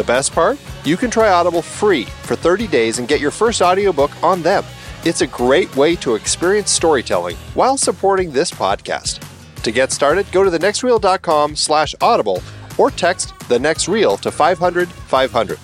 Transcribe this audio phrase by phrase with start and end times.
[0.00, 0.58] The best part?
[0.86, 4.64] You can try Audible free for 30 days and get your first audiobook on them.
[5.04, 9.22] It's a great way to experience storytelling while supporting this podcast.
[9.62, 12.42] To get started, go to thenextreel.com slash audible
[12.78, 15.58] or text the next reel to 500 500.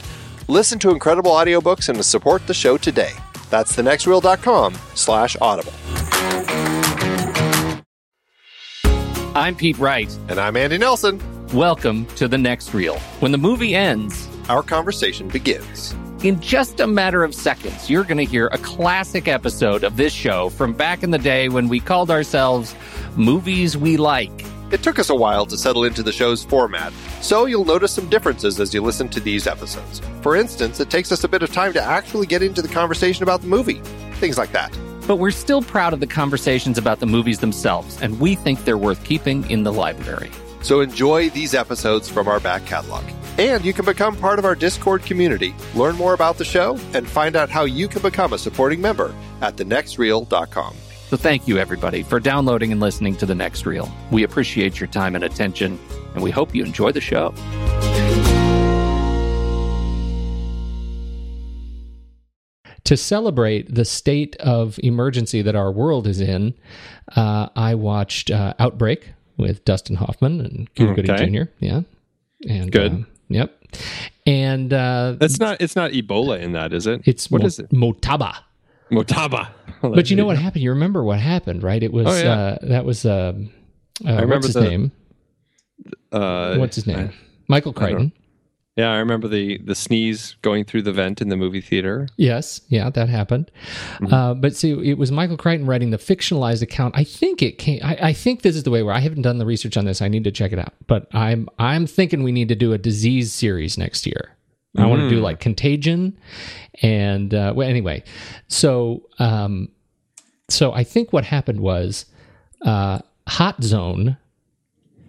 [0.48, 3.12] Listen to incredible audiobooks and support the show today.
[3.48, 5.73] That's thenextreel.com slash audible.
[9.34, 10.14] I'm Pete Wright.
[10.28, 11.23] And I'm Andy Nelson.
[11.55, 12.98] Welcome to The Next Reel.
[13.20, 15.95] When the movie ends, our conversation begins.
[16.24, 20.12] In just a matter of seconds, you're going to hear a classic episode of this
[20.12, 22.75] show from back in the day when we called ourselves
[23.14, 24.44] Movies We Like.
[24.72, 28.10] It took us a while to settle into the show's format, so you'll notice some
[28.10, 30.03] differences as you listen to these episodes.
[30.22, 33.22] For instance, it takes us a bit of time to actually get into the conversation
[33.22, 33.81] about the movie,
[34.14, 34.77] things like that.
[35.06, 38.77] But we're still proud of the conversations about the movies themselves, and we think they're
[38.77, 40.33] worth keeping in the library.
[40.67, 43.05] So enjoy these episodes from our back catalog.
[43.39, 47.06] And you can become part of our Discord community, learn more about the show, and
[47.06, 50.75] find out how you can become a supporting member at thenextreel.com.
[51.09, 53.89] So thank you, everybody, for downloading and listening to The Next Reel.
[54.11, 55.78] We appreciate your time and attention,
[56.14, 57.33] and we hope you enjoy the show.
[62.83, 66.55] To celebrate the state of emergency that our world is in,
[67.14, 71.03] uh, I watched uh, Outbreak with Dustin Hoffman and Cuba okay.
[71.03, 71.51] Gooding Jr.
[71.61, 71.81] Yeah,
[72.48, 72.92] and good.
[72.92, 73.65] Uh, yep.
[74.27, 77.03] And uh, it's not it's not Ebola in that, is it?
[77.05, 77.70] It's what mo- is it?
[77.70, 78.37] Motaba.
[78.91, 79.48] Motaba.
[79.83, 80.62] but you know what happened?
[80.62, 81.83] You remember what happened, right?
[81.83, 82.33] It was oh, yeah.
[82.33, 83.33] uh, that was uh,
[84.05, 84.93] uh, I remember what's his the, name?
[86.12, 87.12] Uh, what's his name?
[87.49, 88.12] Michael Crichton.
[88.76, 92.09] Yeah, I remember the the sneeze going through the vent in the movie theater.
[92.19, 93.50] Yes, yeah, that happened.
[93.94, 94.12] Mm-hmm.
[94.12, 96.94] Uh, but see, it was Michael Crichton writing the fictionalized account.
[96.94, 97.81] I think it came.
[97.82, 100.03] I, I, think this is the way where I haven't done the research on this.
[100.03, 100.75] I need to check it out.
[100.86, 104.36] But I'm I'm thinking we need to do a disease series next year.
[104.76, 104.82] Mm.
[104.82, 106.19] I want to do like Contagion,
[106.82, 108.04] and uh, well, anyway,
[108.48, 109.70] so um,
[110.50, 112.04] so I think what happened was
[112.60, 114.19] uh, Hot Zone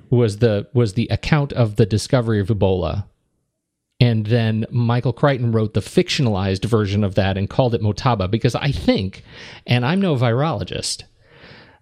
[0.09, 3.03] was the was the account of the discovery of Ebola
[3.99, 8.53] and then Michael Crichton wrote the fictionalized version of that and called it Motaba because
[8.53, 9.23] I think,
[9.65, 11.03] and I'm no virologist,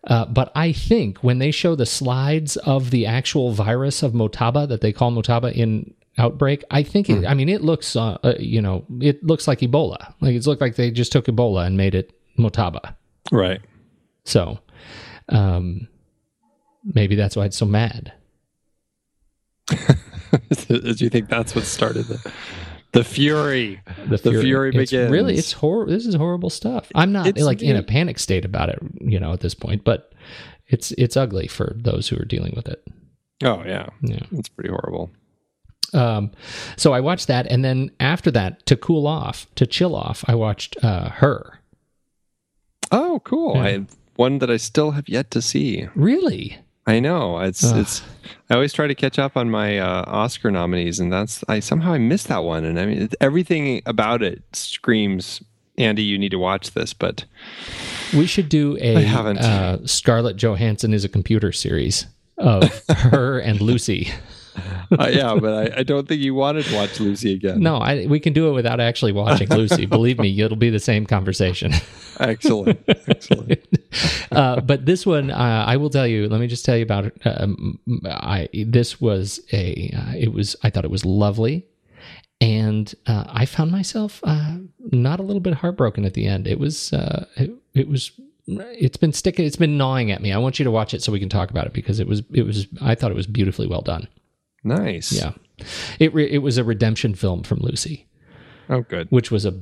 [0.05, 4.67] uh, but I think when they show the slides of the actual virus of Motaba
[4.69, 7.29] that they call Motaba in outbreak, I think it, mm.
[7.29, 10.13] I mean it looks uh, uh, you know it looks like Ebola.
[10.21, 12.95] Like it's looked like they just took Ebola and made it Motaba.
[13.31, 13.61] Right.
[14.23, 14.59] So,
[15.29, 15.87] um,
[16.83, 18.13] maybe that's why it's so mad.
[20.67, 22.31] Do you think that's what started the
[22.91, 23.81] the fury?
[24.07, 25.11] The fury, the fury it's begins.
[25.11, 25.93] Really, it's horrible.
[25.93, 26.89] This is horrible stuff.
[26.95, 29.83] I'm not it's, like in a panic state about it, you know, at this point,
[29.83, 30.13] but
[30.67, 32.85] it's it's ugly for those who are dealing with it.
[33.43, 35.11] Oh yeah, yeah, it's pretty horrible.
[35.93, 36.31] Um,
[36.77, 40.35] so I watched that, and then after that, to cool off, to chill off, I
[40.35, 41.59] watched uh, her.
[42.91, 43.55] Oh, cool!
[43.55, 43.63] Yeah.
[43.63, 43.85] I
[44.15, 45.87] one that I still have yet to see.
[45.95, 46.57] Really?
[46.87, 47.77] I know it's Ugh.
[47.77, 48.03] it's.
[48.49, 51.93] I always try to catch up on my uh, Oscar nominees, and that's I somehow
[51.93, 52.63] I missed that one.
[52.63, 55.41] And I mean, everything about it screams,
[55.77, 56.93] Andy, you need to watch this.
[56.93, 57.25] But
[58.15, 62.05] we should do a uh, Scarlett Johansson is a computer series
[62.37, 64.11] of her and Lucy.
[64.99, 67.59] uh, yeah, but I, I, don't think you wanted to watch Lucy again.
[67.59, 69.85] No, I, we can do it without actually watching Lucy.
[69.85, 71.73] Believe me, it'll be the same conversation.
[72.19, 73.61] excellent, excellent.
[74.31, 76.27] Uh, but this one, uh, I will tell you.
[76.27, 77.21] Let me just tell you about it.
[77.23, 79.89] Um, I this was a.
[79.95, 80.57] Uh, it was.
[80.63, 81.65] I thought it was lovely,
[82.41, 84.57] and uh, I found myself uh,
[84.91, 86.45] not a little bit heartbroken at the end.
[86.45, 86.91] It was.
[87.37, 88.11] It, it was
[88.47, 91.11] it's been sticking it's been gnawing at me i want you to watch it so
[91.11, 93.65] we can talk about it because it was it was i thought it was beautifully
[93.65, 94.07] well done
[94.65, 95.11] Nice.
[95.13, 95.31] Yeah.
[95.99, 98.07] It re- it was a redemption film from Lucy.
[98.69, 99.07] Oh, good.
[99.09, 99.61] Which was a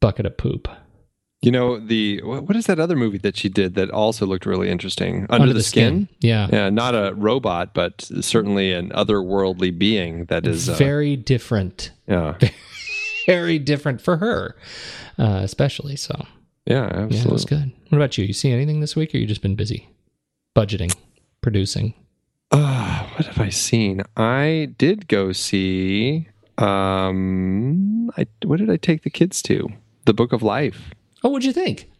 [0.00, 0.68] bucket of poop.
[1.42, 4.70] You know the what is that other movie that she did that also looked really
[4.70, 5.26] interesting?
[5.28, 6.06] Under, Under the, the skin?
[6.06, 6.16] skin?
[6.20, 6.70] Yeah, yeah.
[6.70, 11.90] Not a robot, but certainly an otherworldly being that is uh, very different.
[12.08, 12.38] Yeah,
[13.26, 14.56] very different for her,
[15.18, 15.96] uh, especially.
[15.96, 16.14] So
[16.64, 17.16] yeah, absolutely.
[17.18, 17.72] Yeah, it was good.
[17.90, 18.24] What about you?
[18.24, 19.90] You see anything this week, or you just been busy
[20.56, 20.96] budgeting,
[21.42, 21.92] producing?
[22.54, 24.02] Uh, what have I seen?
[24.16, 26.28] I did go see.
[26.56, 29.68] Um, I what did I take the kids to?
[30.04, 30.90] the Book of Life.
[31.22, 31.90] Oh, what'd you think?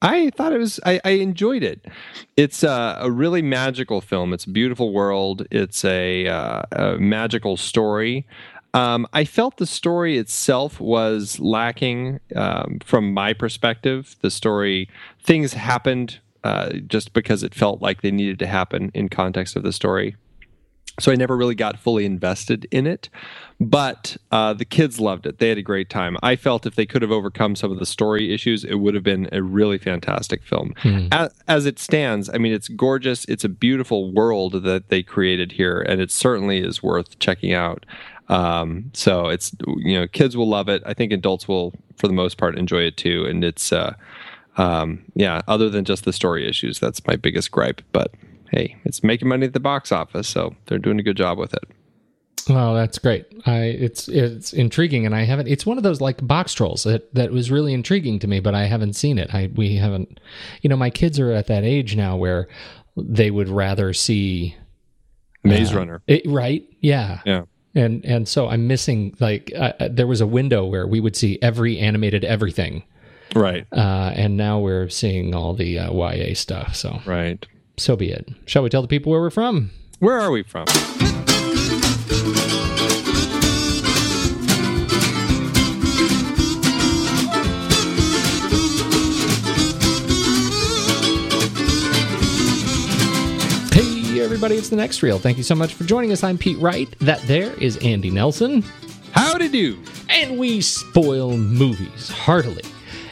[0.00, 0.78] I thought it was.
[0.86, 1.86] I, I enjoyed it.
[2.36, 4.32] It's a, a, really magical film.
[4.32, 5.46] It's a beautiful world.
[5.50, 8.26] It's a, uh, a magical story.
[8.74, 14.14] Um, I felt the story itself was lacking um, from my perspective.
[14.20, 14.88] The story,
[15.20, 19.62] things happened uh, just because it felt like they needed to happen in context of
[19.62, 20.16] the story.
[21.00, 23.08] So I never really got fully invested in it,
[23.60, 25.38] but uh, the kids loved it.
[25.38, 26.16] They had a great time.
[26.24, 29.04] I felt if they could have overcome some of the story issues, it would have
[29.04, 30.74] been a really fantastic film.
[30.78, 31.06] Hmm.
[31.12, 33.24] As, as, it stands, I mean, it's gorgeous.
[33.26, 37.86] It's a beautiful world that they created here, and it certainly is worth checking out.
[38.28, 40.82] Um, so it's you know, kids will love it.
[40.84, 43.24] I think adults will, for the most part, enjoy it too.
[43.24, 43.94] And it's uh,
[44.58, 47.80] um, yeah, other than just the story issues, that's my biggest gripe.
[47.92, 48.12] But
[48.50, 51.54] hey, it's making money at the box office, so they're doing a good job with
[51.54, 51.64] it.
[52.50, 53.26] Oh, that's great.
[53.46, 55.48] I it's it's intriguing, and I haven't.
[55.48, 58.54] It's one of those like box trolls that that was really intriguing to me, but
[58.54, 59.34] I haven't seen it.
[59.34, 60.18] I we haven't.
[60.62, 62.48] You know, my kids are at that age now where
[62.96, 64.56] they would rather see
[65.44, 66.66] Maze uh, Runner, it, right?
[66.80, 67.42] Yeah, yeah.
[67.74, 71.16] And and so I'm missing like uh, uh there was a window where we would
[71.16, 72.82] see every animated everything,
[73.34, 73.66] right?
[73.72, 76.74] Uh, and now we're seeing all the uh, YA stuff.
[76.74, 77.44] So right
[77.80, 78.28] so be it.
[78.46, 79.70] Shall we tell the people where we're from?
[79.98, 80.66] Where are we from?
[93.72, 95.18] Hey, everybody, it's the next reel.
[95.18, 96.22] Thank you so much for joining us.
[96.24, 96.88] I'm Pete Wright.
[97.00, 98.62] That there is Andy Nelson.
[99.12, 99.82] Howdy do.
[100.10, 102.62] And we spoil movies heartily.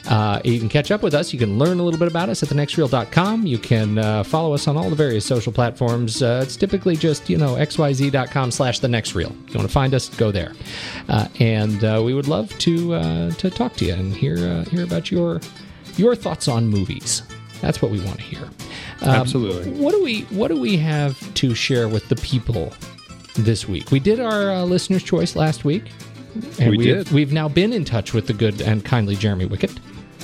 [0.09, 1.33] Uh, you can catch up with us.
[1.33, 3.47] You can learn a little bit about us at thenextreel.com.
[3.47, 6.23] You can uh, follow us on all the various social platforms.
[6.23, 9.35] Uh, it's typically just, you know, xyz.com slash the next reel.
[9.47, 10.53] If you want to find us, go there.
[11.09, 14.85] Uh, and uh, we would love to uh, to talk to you and hear hear
[14.85, 15.41] about your
[15.97, 17.23] your thoughts on movies.
[17.61, 18.45] That's what we want to hear.
[19.03, 19.73] Um, Absolutely.
[19.73, 22.73] What do we What do we have to share with the people
[23.35, 23.91] this week?
[23.91, 25.91] We did our listener's choice last week.
[26.61, 27.11] And we did.
[27.13, 29.79] we've now been in touch with the good and kindly Jeremy Wickett.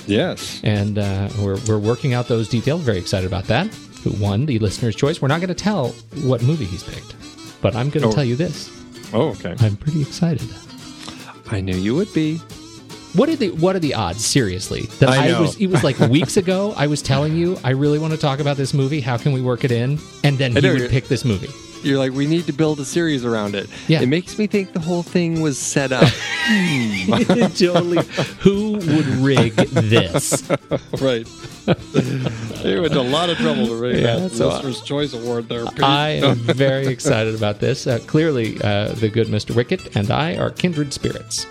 [0.07, 0.61] Yes.
[0.65, 2.83] And uh, we're, we're working out those details.
[2.83, 3.67] Very excited about that.
[4.03, 5.23] Who won the listener's choice?
[5.23, 5.89] We're not going to tell
[6.25, 7.15] what movie he's picked,
[7.61, 8.13] but I'm going to oh.
[8.13, 8.71] tell you this.
[9.13, 9.55] Oh, okay.
[9.61, 10.49] I'm pretty excited.
[11.51, 12.39] I knew you would be.
[13.15, 14.25] What are the what are the odds?
[14.25, 16.73] Seriously, that I, I was it was like weeks ago.
[16.79, 19.03] I was telling you I really want to talk about this movie.
[19.03, 19.99] How can we work it in?
[20.25, 21.51] And then he would pick this movie
[21.85, 23.69] you're like, we need to build a series around it.
[23.89, 24.03] Yeah.
[24.03, 26.09] It makes me think the whole thing was set up.
[27.57, 28.05] totally.
[28.41, 30.49] Who would rig this?
[31.01, 31.27] right.
[32.63, 35.49] they went to a lot of trouble to rig yeah, that so Listener's Choice Award
[35.49, 35.67] there.
[35.67, 35.83] Pete.
[35.83, 37.87] I am very excited about this.
[37.87, 39.55] Uh, clearly, uh, the good Mr.
[39.55, 41.47] Wickett and I are kindred spirits.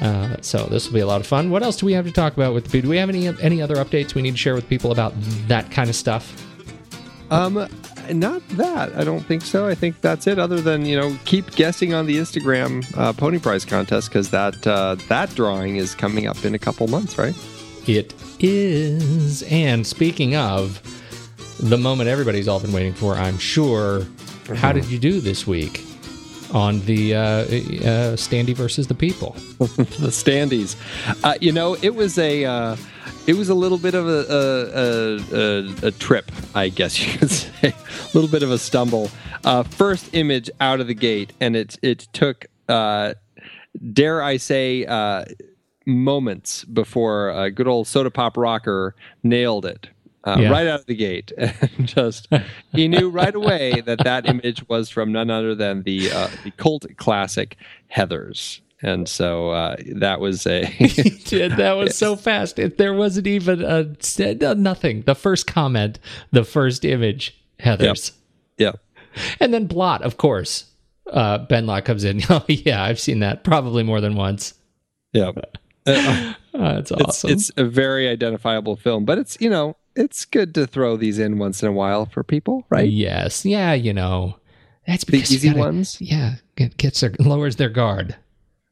[0.00, 1.50] Uh, so this will be a lot of fun.
[1.50, 3.60] What else do we have to talk about with the Do we have any any
[3.60, 5.12] other updates we need to share with people about
[5.48, 6.46] that kind of stuff?
[7.30, 7.68] Um,
[8.12, 8.94] not that.
[8.96, 9.66] I don't think so.
[9.66, 10.38] I think that's it.
[10.38, 14.66] Other than you know, keep guessing on the Instagram uh, Pony Prize contest because that
[14.66, 17.34] uh, that drawing is coming up in a couple months, right?
[17.86, 19.42] It is.
[19.44, 20.82] And speaking of
[21.60, 24.00] the moment everybody's all been waiting for, I'm sure.
[24.00, 24.54] Mm-hmm.
[24.54, 25.84] How did you do this week?
[26.52, 27.44] on the uh, uh,
[28.16, 29.32] Standy versus the People.
[30.00, 30.74] the Standys.
[31.22, 32.76] Uh, you know, it was a uh,
[33.26, 37.30] it was a little bit of a, a, a, a, trip, I guess you could
[37.30, 39.10] say, a little bit of a stumble.
[39.44, 43.14] Uh, first image out of the gate, and it it took, uh,
[43.92, 45.24] dare I say, uh,
[45.86, 49.88] moments before a good old soda pop rocker nailed it.
[50.22, 50.50] Uh, yeah.
[50.50, 52.28] Right out of the gate, and just
[52.74, 56.50] he knew right away that that image was from none other than the uh, the
[56.50, 57.56] cult classic
[57.94, 60.62] Heathers and so uh, that was a
[61.30, 62.58] that was so fast.
[62.58, 65.02] It, there wasn't even a uh, nothing.
[65.02, 65.98] The first comment,
[66.32, 68.12] the first image, Heathers.
[68.56, 68.72] Yeah.
[69.40, 70.66] And then blot, of course.
[71.10, 72.22] Uh, ben Law comes in.
[72.30, 74.54] Oh yeah, I've seen that probably more than once.
[75.12, 75.32] Yeah.
[75.86, 77.30] Uh, that's awesome.
[77.30, 81.18] It's, it's a very identifiable film, but it's you know it's good to throw these
[81.18, 82.88] in once in a while for people, right?
[82.88, 83.44] Yes.
[83.44, 83.74] Yeah.
[83.74, 84.36] You know,
[84.86, 86.00] that's the easy gotta, ones.
[86.00, 88.16] Yeah, it gets their lowers their guard.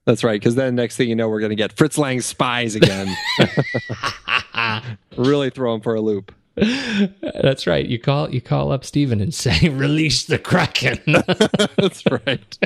[0.08, 2.74] That's right, because then next thing you know, we're going to get Fritz Lang's spies
[2.74, 3.14] again.
[5.18, 6.34] really throw him for a loop.
[6.54, 7.84] That's right.
[7.84, 10.98] You call you call up Steven and say, "Release the Kraken."
[11.76, 12.58] That's right.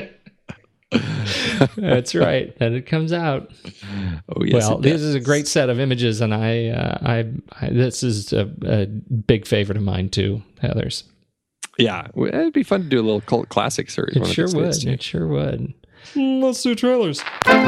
[1.75, 2.55] That's right.
[2.61, 3.51] And it comes out.
[4.29, 4.69] Oh yes.
[4.69, 8.31] Well, this is a great set of images, and I, uh, I, I, this is
[8.31, 11.03] a, a, big favorite of mine too, Heathers.
[11.77, 14.15] Yeah, it'd be fun to do a little cult classic series.
[14.15, 14.81] It sure would.
[14.85, 15.73] It sure would.
[16.15, 17.21] Let's do trailers.
[17.45, 17.65] I'm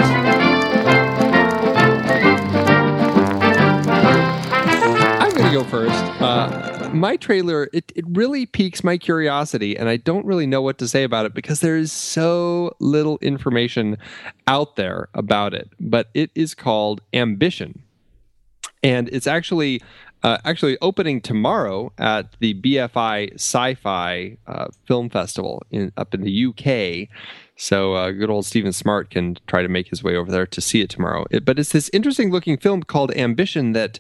[5.32, 5.94] going to go first.
[6.22, 10.78] Uh, my trailer, it, it really piques my curiosity, and I don't really know what
[10.80, 13.98] to say about it because there is so little information
[14.48, 15.70] out there about it.
[15.80, 17.82] But it is called Ambition.
[18.84, 19.82] And it's actually
[20.24, 26.22] uh, actually opening tomorrow at the BFI Sci Fi uh, Film Festival in, up in
[26.22, 27.10] the UK
[27.58, 30.62] so uh, good old Stephen Smart can try to make his way over there to
[30.62, 31.26] see it tomorrow.
[31.32, 34.00] It, but it's this interesting looking film called Ambition that,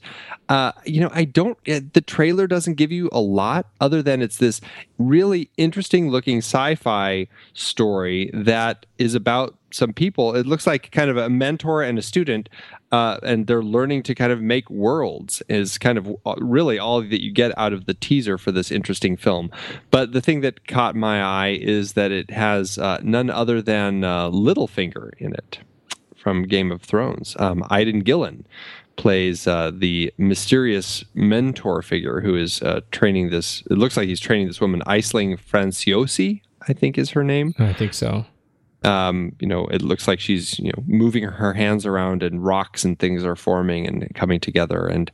[0.50, 1.58] uh, you know, I don't.
[1.68, 4.60] Uh, the trailer doesn't give you a lot other than it's this
[4.98, 10.36] really interesting looking sci-fi story that is about some people.
[10.36, 12.50] It looks like kind of a mentor and a student,
[12.92, 15.42] uh, and they're learning to kind of make worlds.
[15.50, 18.72] Is kind of uh, really all that you get out of the teaser for this
[18.72, 19.52] interesting film.
[19.92, 24.04] But the thing that caught my eye is that it has uh, none other than
[24.04, 25.60] uh, Littlefinger in it
[26.16, 27.36] from Game of Thrones.
[27.40, 28.48] Um, Aidan Gillen
[28.96, 33.62] plays uh, the mysterious mentor figure who is uh, training this.
[33.70, 37.54] It looks like he's training this woman, Aisling Franciosi, I think is her name.
[37.60, 38.26] I think so.
[38.86, 42.86] Um, you know, it looks like she's you know moving her hands around and rocks
[42.86, 44.86] and things are forming and coming together.
[44.88, 45.12] And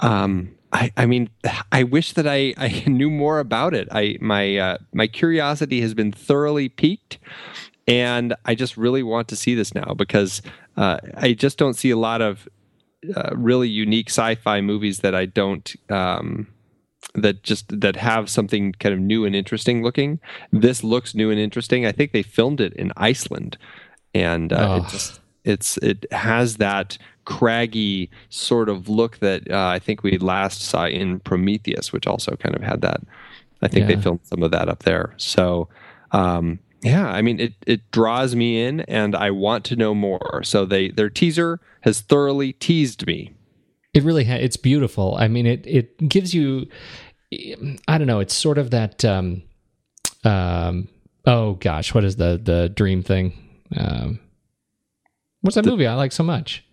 [0.00, 1.30] um, I, I mean,
[1.72, 3.88] I wish that I, I knew more about it.
[3.90, 7.18] I my uh, my curiosity has been thoroughly piqued,
[7.86, 10.42] and I just really want to see this now because
[10.76, 12.48] uh, I just don't see a lot of
[13.14, 16.48] uh, really unique sci-fi movies that I don't um,
[17.14, 20.20] that just that have something kind of new and interesting looking.
[20.52, 21.86] This looks new and interesting.
[21.86, 23.56] I think they filmed it in Iceland,
[24.14, 24.76] and uh, oh.
[24.84, 30.18] it just it's it has that craggy sort of look that uh, I think we
[30.18, 33.00] last saw in Prometheus, which also kind of had that.
[33.62, 33.96] I think yeah.
[33.96, 35.14] they filmed some of that up there.
[35.16, 35.68] So.
[36.12, 40.42] Um, yeah, I mean it it draws me in and I want to know more.
[40.44, 43.32] So they their teaser has thoroughly teased me.
[43.94, 45.16] It really ha- it's beautiful.
[45.18, 46.68] I mean it it gives you
[47.88, 49.42] I don't know, it's sort of that um
[50.24, 50.88] um
[51.26, 53.32] oh gosh, what is the the dream thing?
[53.76, 54.20] Um
[55.40, 56.63] what's that the, movie I like so much?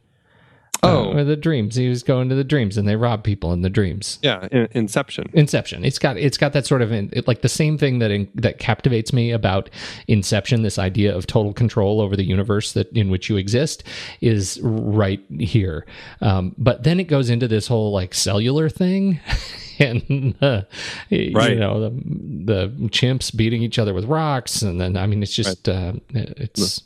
[0.84, 1.76] Oh, the dreams.
[1.76, 4.20] He was going to the dreams, and they rob people in the dreams.
[4.22, 5.30] Yeah, Inception.
[5.34, 5.86] Inception.
[5.86, 8.58] It's got it's got that sort of it, like the same thing that in, that
[8.60, 9.70] captivates me about
[10.08, 10.64] Inception.
[10.64, 13.84] This idea of total control over the universe that in which you exist
[14.22, 15.86] is right here.
[16.22, 19.20] Um, but then it goes into this whole like cellular thing.
[19.80, 20.64] and uh,
[21.12, 21.52] right.
[21.52, 25.36] you know the the chimps beating each other with rocks, and then I mean it's
[25.36, 25.76] just right.
[25.76, 26.84] uh, it's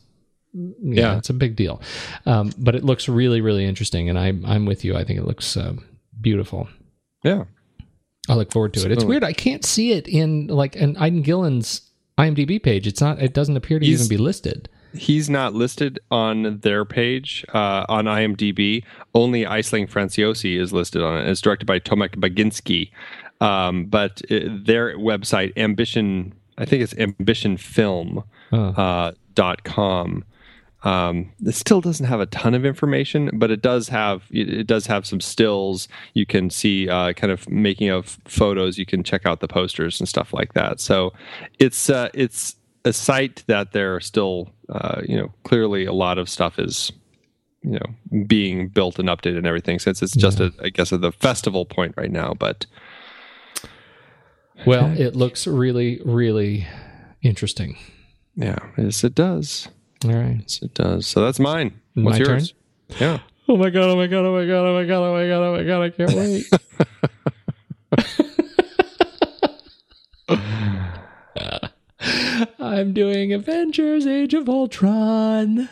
[0.56, 1.82] yeah, yeah, it's a big deal.
[2.26, 4.96] Um, but it looks really, really interesting, and I'm I'm with you.
[4.96, 5.74] I think it looks uh,
[6.22, 6.68] beautiful.
[7.24, 7.46] Yeah,
[8.30, 8.92] I look forward to so, it.
[8.92, 9.24] It's weird.
[9.24, 11.82] I can't see it in like an Aidan Gillen's
[12.18, 12.88] IMDb page.
[12.88, 13.22] It's not.
[13.22, 14.70] It doesn't appear to even be listed.
[14.94, 18.86] He's not listed on their page uh, on IMDb.
[19.14, 21.28] Only Aisling Franciosi is listed on it.
[21.28, 22.92] It's directed by Tomek Baginski,
[23.42, 28.24] um, but it, uh, their website, Ambition, I think it's ambitionfilm.com.
[28.78, 30.24] Uh, dot com
[30.86, 34.86] um, it still doesn't have a ton of information, but it does have it does
[34.86, 35.88] have some stills.
[36.14, 38.78] You can see uh, kind of making of photos.
[38.78, 40.80] You can check out the posters and stuff like that.
[40.80, 41.12] So
[41.58, 46.20] it's uh, it's a site that there are still uh, you know clearly a lot
[46.20, 46.92] of stuff is
[47.64, 50.50] you know being built and updated and everything since it's just yeah.
[50.60, 52.36] a, I guess at the festival point right now.
[52.36, 52.68] But
[54.68, 56.68] well, it looks really really
[57.24, 57.76] interesting.
[58.36, 59.68] Yeah, yes, it does.
[60.06, 60.38] All right.
[60.42, 61.08] Yes, it does.
[61.08, 61.80] So that's mine.
[61.96, 62.54] What's My yours?
[62.90, 62.98] Turn?
[63.00, 63.20] Yeah.
[63.48, 63.90] Oh my god!
[63.90, 64.26] Oh my god!
[64.26, 64.66] Oh my god!
[64.66, 65.04] Oh my god!
[65.04, 65.44] Oh my god!
[65.44, 65.82] Oh my god!
[65.82, 66.46] I can't wait.
[72.60, 75.70] I'm doing Avengers: Age of Ultron.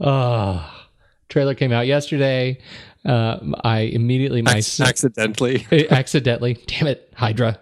[0.00, 0.86] Ah, oh,
[1.28, 2.58] trailer came out yesterday.
[3.04, 6.54] Uh, I immediately my accidentally accidentally.
[6.66, 7.60] Damn it, Hydra.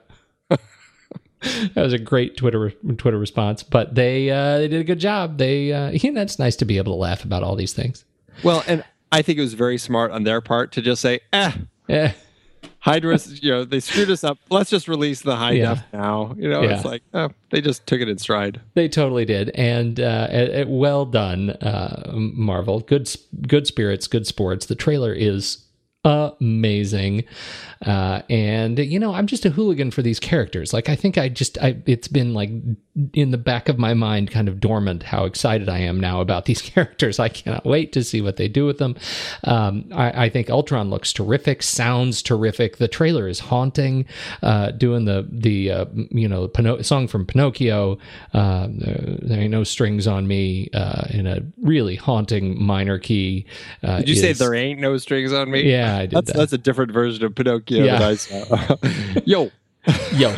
[1.75, 3.63] That was a great Twitter Twitter response.
[3.63, 5.39] But they uh, they did a good job.
[5.39, 8.05] They uh, you know, it's nice to be able to laugh about all these things.
[8.43, 11.53] Well, and I think it was very smart on their part to just say, "eh,
[11.89, 12.13] yeah."
[12.85, 14.39] Hydra's, you know, they screwed us up.
[14.51, 15.75] Let's just release the high yeah.
[15.75, 16.35] def now.
[16.37, 16.77] You know, yeah.
[16.77, 18.61] it's like oh, they just took it in stride.
[18.75, 22.81] They totally did, and uh, it, it, well done, uh, Marvel.
[22.81, 23.11] Good,
[23.49, 24.67] good spirits, good sports.
[24.67, 25.65] The trailer is
[26.05, 27.25] amazing.
[27.85, 30.73] Uh, and you know, I'm just a hooligan for these characters.
[30.73, 32.50] Like, I think I just, I, it's been like
[33.12, 36.47] in the back of my mind, kind of dormant, how excited I am now about
[36.47, 37.19] these characters.
[37.19, 38.97] I cannot wait to see what they do with them.
[39.45, 42.78] Um, I, I, think Ultron looks terrific, sounds terrific.
[42.78, 44.07] The trailer is haunting.
[44.43, 47.99] Uh, doing the the uh, you know Pino- song from Pinocchio,
[48.33, 53.47] uh, there ain't no strings on me, uh, in a really haunting minor key.
[53.83, 55.62] Uh, Did you is, say there ain't no strings on me?
[55.62, 56.37] Yeah Yeah, I did That's that.
[56.37, 57.99] that's a different version of Pinocchio Yeah.
[57.99, 58.76] that I saw.
[59.25, 59.50] Yo,
[60.14, 60.30] Yo,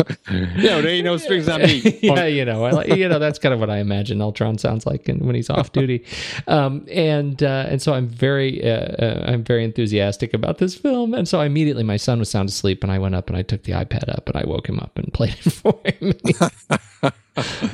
[0.56, 2.00] yo, there ain't no strings on me.
[2.02, 5.06] yeah, you know, I you know, that's kind of what I imagine Ultron sounds like
[5.06, 6.04] when he's off duty,
[6.48, 11.14] um, and uh, and so I'm very, uh, uh, I'm very enthusiastic about this film,
[11.14, 13.62] and so immediately my son was sound asleep, and I went up and I took
[13.62, 16.14] the iPad up and I woke him up and played it for him.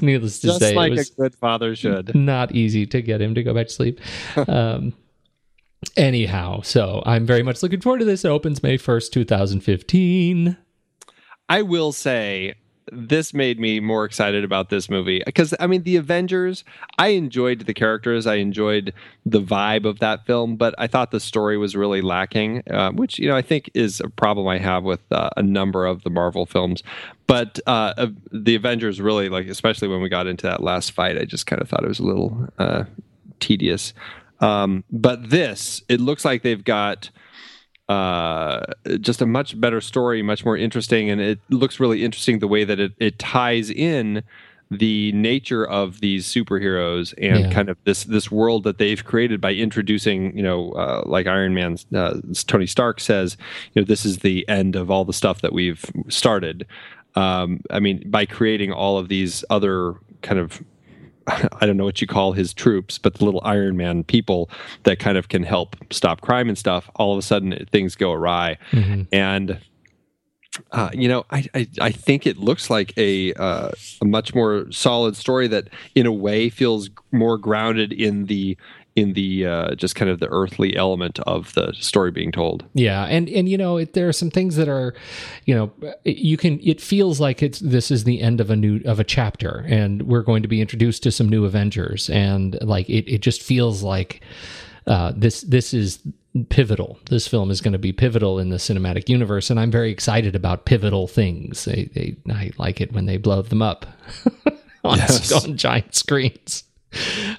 [0.02, 2.14] Needless to Just say, like it was a good father should.
[2.14, 3.98] not easy to get him to go back to sleep.
[4.46, 4.92] Um,
[5.96, 8.24] anyhow, so I'm very much looking forward to this.
[8.24, 10.56] It opens May 1st, 2015.
[11.48, 12.54] I will say
[12.90, 16.64] this made me more excited about this movie because I mean the Avengers
[16.98, 18.92] I enjoyed the characters I enjoyed
[19.24, 23.18] the vibe of that film but I thought the story was really lacking uh, which
[23.18, 26.10] you know I think is a problem I have with uh, a number of the
[26.10, 26.82] Marvel films
[27.26, 31.24] but uh, the Avengers really like especially when we got into that last fight I
[31.24, 32.84] just kind of thought it was a little uh,
[33.40, 33.94] tedious
[34.42, 37.08] um, but this it looks like they've got
[37.88, 38.60] uh,
[39.00, 42.64] just a much better story, much more interesting, and it looks really interesting the way
[42.64, 44.22] that it, it ties in
[44.70, 47.50] the nature of these superheroes and Yeah.
[47.50, 51.52] kind of this this world that they've created by introducing, you know, uh, like Iron
[51.52, 52.14] Man, uh,
[52.46, 53.36] Tony Stark says,
[53.74, 56.66] you know, this is the end of all the stuff that we've started.
[57.16, 60.62] Um, I mean, by creating all of these other kind of
[61.60, 64.50] I don't know what you call his troops, but the little Iron Man people
[64.84, 66.90] that kind of can help stop crime and stuff.
[66.96, 68.58] All of a sudden, things go awry,
[69.12, 69.58] and
[70.72, 74.70] uh, you know, I, I I think it looks like a uh, a much more
[74.70, 78.56] solid story that, in a way, feels more grounded in the
[78.94, 82.64] in the uh, just kind of the earthly element of the story being told.
[82.74, 84.94] Yeah, and and you know it, there are some things that are,
[85.46, 85.72] you know,
[86.04, 86.60] you can.
[86.62, 90.02] It feels like it's this is the end of a new of a chapter, and
[90.02, 93.82] we're going to be introduced to some new Avengers, and like it, it just feels
[93.82, 94.20] like
[94.86, 95.98] uh, this this is
[96.48, 96.98] pivotal.
[97.10, 100.34] This film is going to be pivotal in the cinematic universe, and I'm very excited
[100.34, 101.64] about pivotal things.
[101.64, 103.86] They, they I like it when they blow them up
[104.84, 105.30] on, Yes.
[105.32, 106.64] on giant screens.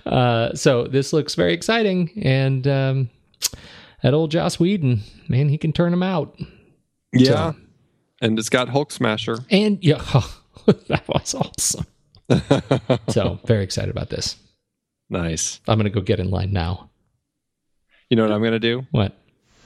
[0.06, 3.10] Uh, so this looks very exciting, and um,
[4.02, 6.38] that old Joss Whedon, man, he can turn them out.
[7.12, 7.54] Yeah,
[8.22, 9.39] and it's got Hulk Smasher.
[9.50, 9.98] And yeah,
[10.66, 11.86] that was awesome.
[13.10, 14.36] so very excited about this.
[15.10, 15.60] Nice.
[15.68, 16.89] I'm gonna go get in line now.
[18.10, 18.86] You know what I'm gonna do?
[18.92, 19.16] What?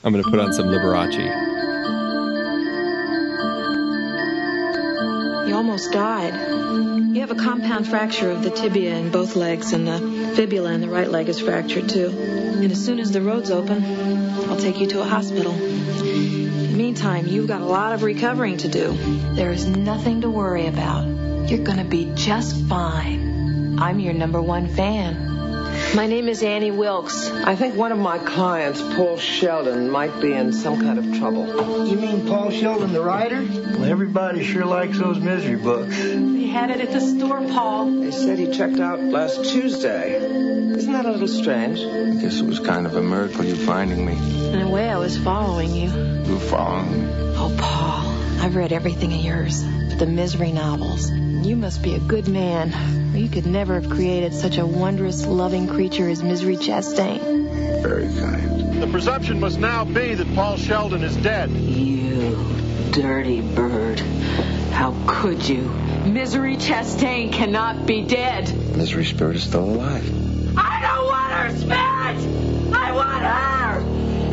[0.04, 1.46] I'm gonna put on some Liberace.
[5.67, 6.34] Almost died.
[7.13, 10.80] You have a compound fracture of the tibia in both legs, and the fibula in
[10.80, 12.08] the right leg is fractured too.
[12.08, 13.84] And as soon as the road's open,
[14.49, 15.51] I'll take you to a hospital.
[15.51, 18.93] In the meantime, you've got a lot of recovering to do.
[19.36, 21.49] There is nothing to worry about.
[21.49, 23.77] You're gonna be just fine.
[23.77, 25.37] I'm your number one fan.
[25.95, 27.30] My name is Annie Wilkes.
[27.32, 31.88] I think one of my clients, Paul Sheldon, might be in some kind of trouble.
[31.88, 33.41] You mean Paul Sheldon, the writer?
[33.41, 35.97] Well, everybody sure likes those misery books.
[35.97, 38.02] We had it at the store, Paul.
[38.02, 40.15] They said he checked out last Tuesday.
[40.15, 41.80] Isn't that a little strange?
[41.80, 44.13] I guess it was kind of a miracle you finding me.
[44.54, 45.89] In a way, I was following you.
[45.89, 47.10] You were following me.
[47.38, 51.10] Oh, Paul, I've read everything of yours, but the misery novels.
[51.10, 55.25] You must be a good man, or you could never have created such a wondrous,
[55.25, 57.82] loving creature as Misery Chastain.
[57.82, 58.82] Very kind.
[58.82, 61.49] The presumption must now be that Paul Sheldon is dead.
[61.49, 62.38] You
[62.91, 63.99] dirty bird.
[64.71, 65.62] How could you?
[66.06, 68.53] Misery Chastain cannot be dead.
[68.75, 70.58] Misery Spirit is still alive.
[70.58, 72.75] I don't want her spirit!
[72.75, 73.80] I want her!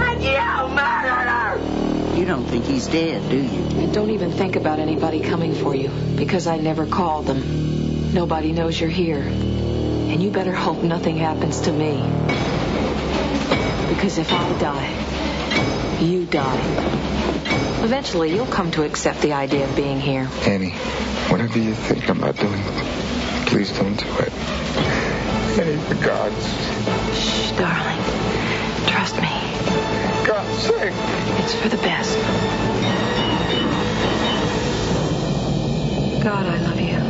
[0.04, 2.16] And you murdered her!
[2.18, 3.62] You don't think he's dead, do you?
[3.80, 7.83] And don't even think about anybody coming for you, because I never called them.
[8.14, 9.18] Nobody knows you're here.
[9.18, 11.96] And you better hope nothing happens to me.
[13.92, 17.82] Because if I die, you die.
[17.82, 20.28] Eventually, you'll come to accept the idea of being here.
[20.46, 20.70] Annie,
[21.28, 22.62] whatever you think I'm about doing,
[23.46, 24.32] please don't do it.
[25.58, 28.00] Annie, for God's, Shh, darling.
[28.86, 29.28] Trust me.
[30.24, 30.94] God's sake.
[31.42, 32.16] It's for the best.
[36.22, 37.03] God, I love you.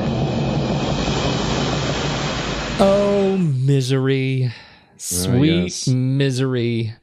[2.80, 4.52] Oh, misery.
[4.96, 5.88] Sweet yes.
[5.88, 6.94] misery.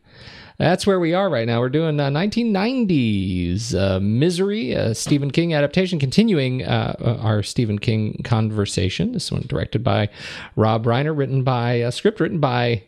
[0.57, 1.59] That's where we are right now.
[1.59, 7.79] We're doing uh, 1990s uh, Misery, a Stephen King adaptation, continuing uh, uh, our Stephen
[7.79, 9.13] King conversation.
[9.13, 10.09] This one directed by
[10.55, 12.83] Rob Reiner, written by, a script written by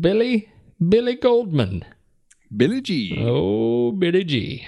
[0.00, 0.48] Billy,
[0.88, 1.84] Billy Goldman.
[2.56, 3.18] Billy G.
[3.20, 4.66] Oh, Billy G.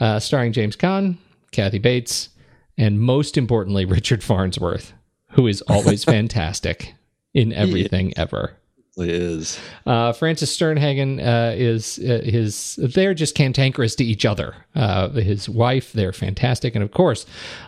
[0.00, 1.18] Uh, starring James Caan,
[1.50, 2.30] Kathy Bates,
[2.78, 4.92] and most importantly, Richard Farnsworth,
[5.32, 6.94] who is always fantastic
[7.34, 8.54] in everything ever.
[8.96, 9.60] It is.
[9.86, 12.80] Uh, Frances Sternhagen uh, is uh, his.
[12.82, 14.56] They're just cantankerous to each other.
[14.74, 17.24] Uh, his wife, they're fantastic, and of course,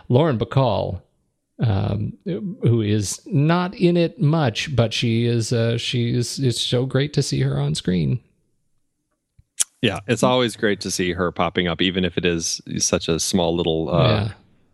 [0.09, 1.01] Lauren Bacall,
[1.59, 5.53] um, who is not in it much, but she is.
[5.53, 6.37] Uh, she is.
[6.37, 8.19] It's so great to see her on screen.
[9.81, 13.19] Yeah, it's always great to see her popping up, even if it is such a
[13.21, 14.29] small little, uh,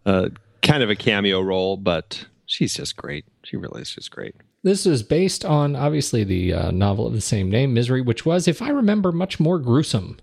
[0.06, 0.28] Yeah.
[0.64, 1.78] kind of a cameo role.
[1.78, 3.26] But she's just great.
[3.44, 4.36] She really is just great.
[4.64, 8.48] This is based on obviously the uh, novel of the same name, Misery, which was,
[8.48, 10.18] if I remember, much more gruesome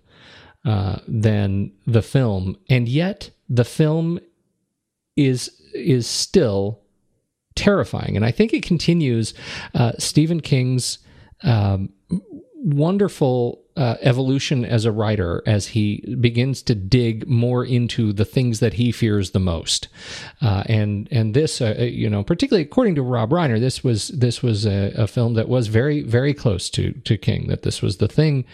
[0.65, 4.19] uh, than the film, and yet the film
[5.17, 6.81] is is still
[7.55, 8.17] terrifying.
[8.17, 9.35] And I think it continues
[9.75, 10.99] uh, Stephen King's
[11.43, 11.93] um,
[12.55, 18.61] wonderful uh, evolution as a writer as he begins to dig more into the things
[18.61, 19.89] that he fears the most.
[20.41, 24.43] Uh, and and this, uh, you know, particularly according to Rob Reiner, this was this
[24.43, 27.49] was a, a film that was very very close to to King.
[27.49, 28.45] That this was the thing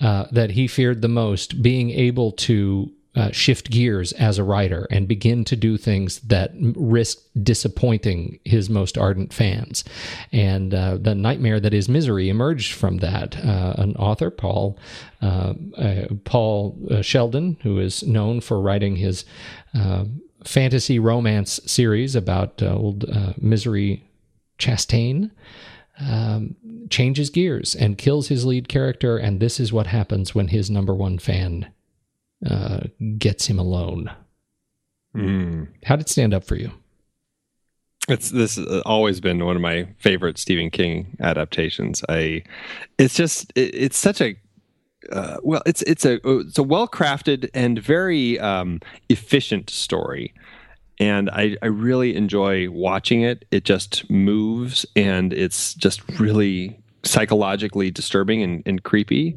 [0.00, 4.86] uh, that he feared the most, being able to uh, shift gears as a writer
[4.90, 9.84] and begin to do things that risk disappointing his most ardent fans.
[10.32, 13.36] And uh, the nightmare that is misery emerged from that.
[13.44, 14.78] Uh, an author, Paul
[15.20, 19.24] uh, uh, Paul uh, Sheldon, who is known for writing his
[20.44, 23.04] fantasy romance series about old
[23.40, 24.04] Misery
[24.58, 25.30] Chastain.
[26.00, 26.56] Um,
[26.88, 30.94] changes gears and kills his lead character, and this is what happens when his number
[30.94, 31.70] one fan
[32.48, 32.80] uh,
[33.18, 34.10] gets him alone.
[35.16, 35.68] Mm.
[35.84, 36.70] How did it stand up for you?
[38.08, 42.02] It's this has always been one of my favorite Stephen King adaptations.
[42.08, 42.42] I,
[42.98, 44.36] it's just it, it's such a
[45.10, 50.34] uh, well, it's it's a it's a well crafted and very um, efficient story,
[50.98, 53.44] and I I really enjoy watching it.
[53.50, 59.36] It just moves, and it's just really psychologically disturbing and, and creepy,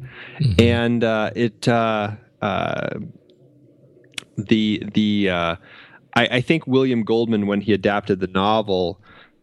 [0.58, 1.68] and uh, it.
[1.68, 2.98] Uh, uh,
[4.36, 5.56] the the uh,
[6.14, 9.00] I, I think William Goldman, when he adapted the novel,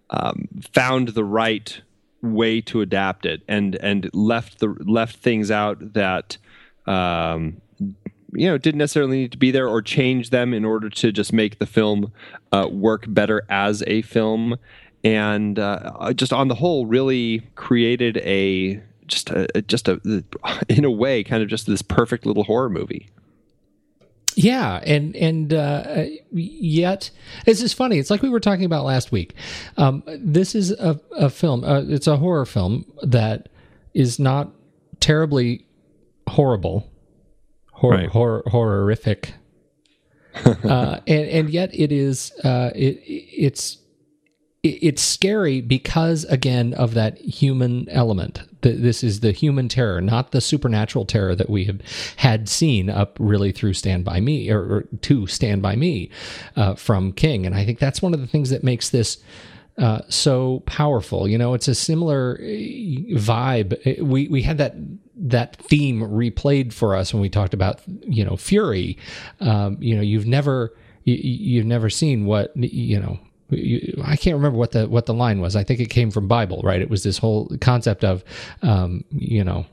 [0.10, 1.82] um, found the right
[2.22, 6.38] way to adapt it and and left the left things out that
[6.86, 11.12] um, you know didn't necessarily need to be there or change them in order to
[11.12, 12.12] just make the film
[12.52, 14.58] uh, work better as a film.
[15.06, 20.00] And uh, just on the whole really created a just a just a
[20.70, 23.10] in a way kind of just this perfect little horror movie
[24.36, 27.12] Yeah, and and uh, yet
[27.46, 28.00] this is funny.
[28.00, 29.36] It's like we were talking about last week.
[29.78, 31.64] Um, this is a, a film.
[31.64, 33.50] Uh, it's a horror film that
[33.94, 34.50] is not
[35.00, 35.68] terribly
[36.28, 36.90] horrible,
[37.74, 38.10] hor- Right.
[38.10, 39.34] horror horrific,
[40.46, 42.32] uh, and and yet it is.
[42.44, 43.83] Uh, it it's it-
[44.64, 48.42] it's scary because again of that human element.
[48.62, 51.82] Th- this is the human terror not the supernatural terror that we have
[52.18, 56.10] had seen up really through stand by me or, or to stand by me
[56.56, 57.46] uh, from king.
[57.46, 59.22] And i think that's one of the things that makes this
[59.78, 61.28] uh, so powerful.
[61.28, 64.00] You know it's a similar uh, vibe.
[64.00, 64.76] Uh, we we had that
[65.16, 68.98] that theme replayed for us when we talked about you know fury.
[69.40, 73.20] Um, you know you've never you, you've never seen what you know
[73.52, 75.56] I can't remember what the what the line was.
[75.56, 76.82] I think it came from Bible, right?
[76.82, 78.24] It was this whole concept of,
[78.62, 79.66] um, you know,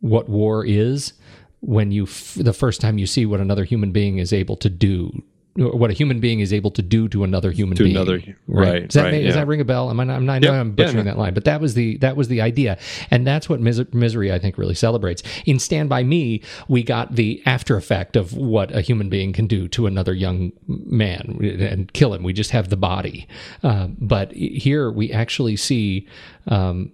[0.00, 1.12] what war is
[1.60, 4.70] when you f- the first time you see what another human being is able to
[4.70, 5.22] do,
[5.58, 7.96] what a human being is able to do to another human To being.
[7.96, 9.90] another- right, Does that, right, make- does that ring a bell?
[9.90, 11.10] Am I, I'm not, I know Yep, I'm yeah, butchering no.
[11.10, 12.78] that line, but that was the that was the idea,
[13.10, 15.22] and that's what mis- misery I think really celebrates.
[15.46, 19.46] In Stand by Me, we got the after effect of what a human being can
[19.46, 22.22] do to another young man and kill him.
[22.22, 23.26] We just have the body,
[23.62, 26.06] uh, but here we actually see
[26.46, 26.92] um,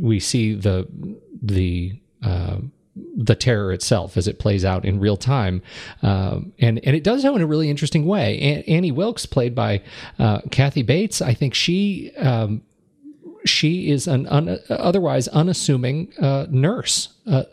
[0.00, 0.86] we see the
[1.42, 2.58] the uh,
[3.16, 5.62] the terror itself as it plays out in real time,
[6.02, 8.38] um, and and it does so in a really interesting way.
[8.40, 9.82] An- Annie Wilkes, played by
[10.18, 12.62] uh, Kathy Bates, I think she um,
[13.44, 17.08] she is an un- otherwise unassuming uh, nurse.
[17.26, 17.44] Uh,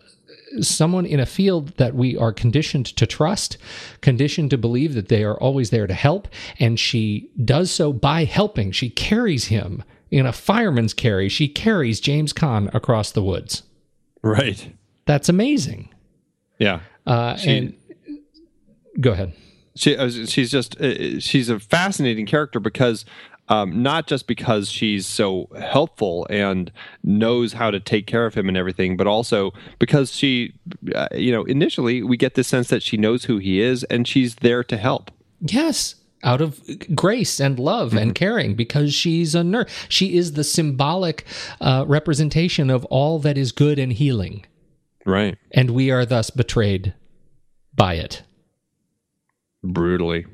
[0.61, 3.57] Someone in a field that we are conditioned to trust,
[4.01, 6.27] conditioned to believe that they are always there to help,
[6.59, 8.71] and she does so by helping.
[8.71, 11.27] She carries him in a fireman's carry.
[11.27, 13.63] She carries James Caan across the woods.
[14.21, 14.71] right
[15.05, 15.89] That's amazing.
[16.59, 17.73] yeah Uh, She- and
[18.99, 19.33] go ahead.
[19.75, 23.05] she uh, she's just uh, she's a fascinating character because
[23.49, 26.71] um, not just because she's so helpful and
[27.03, 30.53] knows how to take care of him and everything, but also because she,
[30.95, 34.07] uh, you know, initially we get the sense that she knows who he is and
[34.07, 35.11] she's there to help.
[35.41, 36.61] Yes, out of
[36.95, 37.97] grace and love Mm-hmm.
[37.97, 39.69] and caring because she's a nurse.
[39.89, 41.25] She is the symbolic
[41.59, 44.45] uh, representation of all that is good and healing,
[45.05, 45.37] Right.
[45.51, 46.93] and we are thus betrayed
[47.75, 48.23] by it.
[49.63, 50.25] Brutally.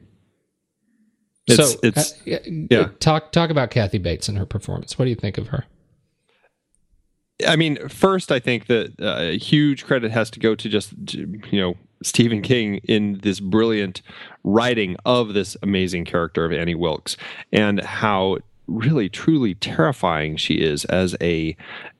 [1.47, 2.89] It's, so, it's, uh, yeah.
[2.99, 4.99] talk talk about Kathy Bates and her performance.
[4.99, 5.65] What do you think of her?
[7.47, 11.39] I mean, first, I think that uh, huge credit has to go to just you
[11.53, 14.01] know Stephen King in this brilliant
[14.43, 17.17] writing of this amazing character of Annie Wilkes
[17.51, 21.55] and how really truly terrifying she is as a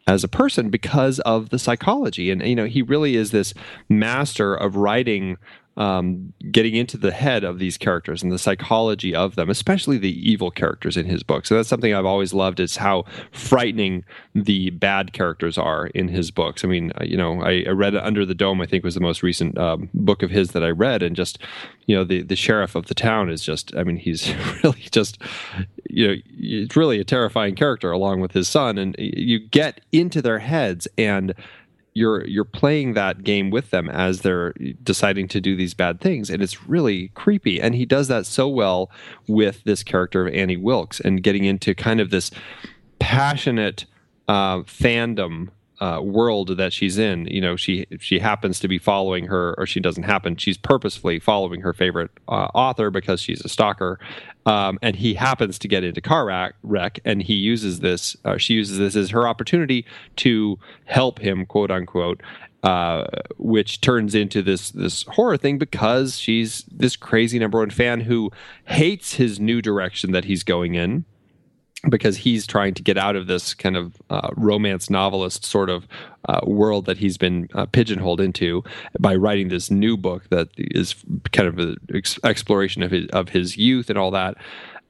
[0.10, 2.32] as a person because of the psychology.
[2.32, 3.54] And you know he really is this
[3.88, 5.38] master of writing
[5.80, 10.30] um, getting into the head of these characters and the psychology of them, especially the
[10.30, 11.48] evil characters in his books.
[11.48, 14.04] So that's something I've always loved is how frightening
[14.36, 16.66] the bad characters are in his books.
[16.66, 18.60] I mean, uh, you know, I, I read Under the Dome.
[18.60, 21.40] I think was the most recent um, book of his that I read, and just
[21.86, 23.74] you know, the the sheriff of the town is just.
[23.76, 25.18] I mean, he's really just
[25.90, 30.22] you know, it's really a terrifying character along with his son, and you get into
[30.22, 31.34] their heads and
[31.94, 36.30] you're you're playing that game with them as they're deciding to do these bad things
[36.30, 38.90] and it's really creepy and he does that so well
[39.28, 42.32] with this character of Annie Wilkes and getting into kind of this
[43.00, 43.86] passionate
[44.28, 45.50] uh, fandom
[45.80, 47.26] uh, world that she's in.
[47.28, 50.36] You know, she she happens to be following her, or she doesn't happen.
[50.36, 54.00] She's purposefully following her favorite uh, author because she's a stalker,
[54.50, 58.18] um, and he happens to get into car wreck, and he uses this.
[58.26, 59.86] Uh, she uses this as her opportunity
[60.16, 62.22] to help him, quote unquote.
[62.62, 63.06] Uh,
[63.38, 68.30] which turns into this this horror thing because she's this crazy number one fan who
[68.66, 71.06] hates his new direction that he's going in
[71.88, 75.88] because he's trying to get out of this kind of uh, romance novelist sort of
[76.28, 78.64] uh, world that he's been uh, pigeonholed into
[79.00, 80.96] by writing this new book that is
[81.32, 84.36] kind of an ex- exploration of his of his youth and all that.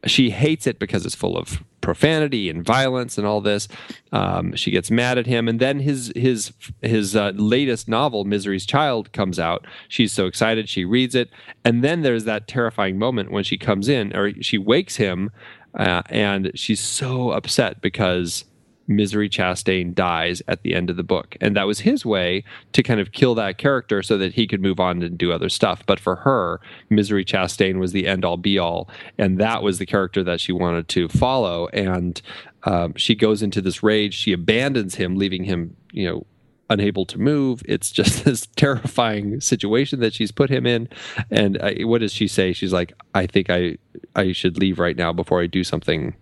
[0.06, 3.68] She hates it because it's full of profanity and violence and all this.
[4.12, 8.66] Um, she gets mad at him, and then his his his uh, latest novel, Misery's
[8.66, 9.66] Child, comes out.
[9.90, 11.30] She's so excited, she reads it,
[11.66, 15.32] and then there's that terrifying moment when she comes in, or she wakes him,
[15.76, 18.46] uh, and she's so upset because
[18.90, 21.38] Misery Chastain dies at the end of the book.
[21.40, 24.62] And that was his way to kind of kill that character so that he could
[24.62, 25.84] move on and do other stuff.
[25.86, 28.90] But for her, Misery Chastain was the end all be all.
[29.20, 31.68] And that was the character that she wanted to follow.
[31.68, 32.20] And
[32.64, 34.16] um, she goes into this rage.
[34.16, 36.26] She abandons him, leaving him, you know,
[36.70, 37.62] unable to move.
[37.66, 40.88] It's just this terrifying situation that she's put him in.
[41.32, 42.54] And I, what does she say?
[42.54, 43.78] She's like, I think I,
[44.16, 46.16] I should leave right now before I do something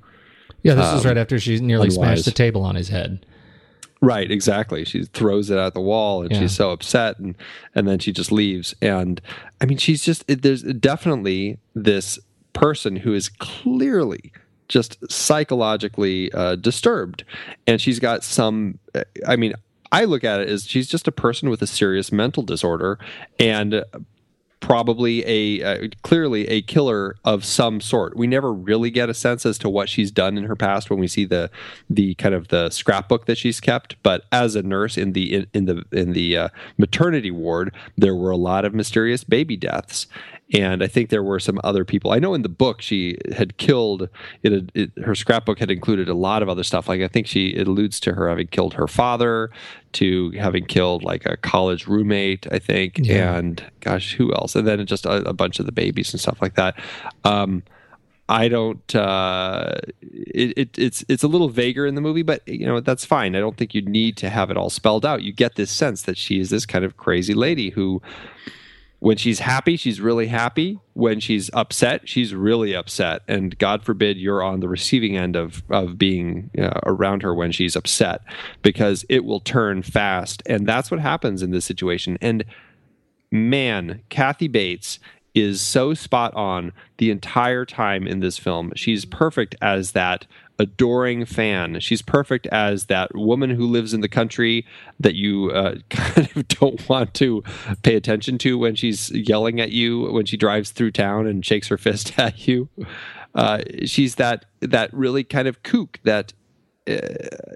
[0.63, 1.95] Yeah, this is Um, right after she nearly unwise.
[1.95, 3.25] smashed the table on his head.
[3.99, 4.85] Right, exactly.
[4.85, 6.41] She throws it at the wall, and Yeah.
[6.41, 7.35] she's so upset, and
[7.73, 8.75] and then she just leaves.
[8.79, 9.19] And
[9.59, 12.19] I mean, she's just it- there's definitely this
[12.53, 14.31] person who is clearly
[14.67, 17.23] just psychologically uh, disturbed,
[17.65, 18.77] and she's got some.
[19.27, 19.53] I mean,
[19.91, 22.99] I look at it as she's just a person with a serious mental disorder,
[23.39, 23.83] and
[24.59, 28.17] probably a uh, clearly a killer of some sort.
[28.17, 30.99] We never really get a sense as to what she's done in her past when
[30.99, 31.49] we see the
[31.89, 34.01] the kind of the scrapbook that she's kept.
[34.03, 38.15] But as a nurse in the in, in the in the uh, maternity ward, there
[38.15, 40.07] were a lot of mysterious baby deaths.
[40.53, 42.11] And I think there were some other people.
[42.11, 44.07] I know in the book she had killed.
[44.43, 46.87] It, had- it her scrapbook had included a lot of other stuff.
[46.87, 49.51] Like I think she alludes to her having killed her father,
[50.01, 52.47] to having killed like a college roommate.
[52.51, 53.35] I think, Yeah.
[53.37, 54.55] and gosh, who else?
[54.55, 56.75] And then just a, a bunch of the babies and stuff like that.
[57.23, 57.63] Um,
[58.29, 58.93] I don't.
[58.93, 63.05] Uh, it, it, it's it's a little vaguer in the movie, but you know that's
[63.05, 63.35] fine.
[63.37, 65.23] I don't think you need to have it all spelled out.
[65.23, 68.01] You get this sense that she is this kind of crazy lady who,
[68.99, 70.79] when she's happy, she's really happy.
[70.93, 73.21] When she's upset, she's really upset.
[73.27, 77.51] And God forbid you're on the receiving end of of being uh, around her when
[77.51, 78.21] she's upset,
[78.61, 80.41] because it will turn fast.
[80.45, 82.17] And that's what happens in this situation.
[82.21, 82.43] And
[83.31, 84.99] man, Kathy Bates
[85.35, 88.71] is so spot on the entire time in this film.
[88.75, 90.25] She's perfect as that
[90.59, 91.79] adoring fan.
[91.79, 94.65] She's perfect as that woman who lives in the country
[94.99, 97.43] that you uh, kind of don't want to
[97.83, 101.67] pay attention to when she's yelling at you when she drives through town and shakes
[101.67, 102.69] her fist at you.
[103.35, 106.33] Uh, she's that that really kind of kook that
[106.87, 106.95] uh,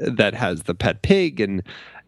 [0.08, 1.64] that has the pet pig and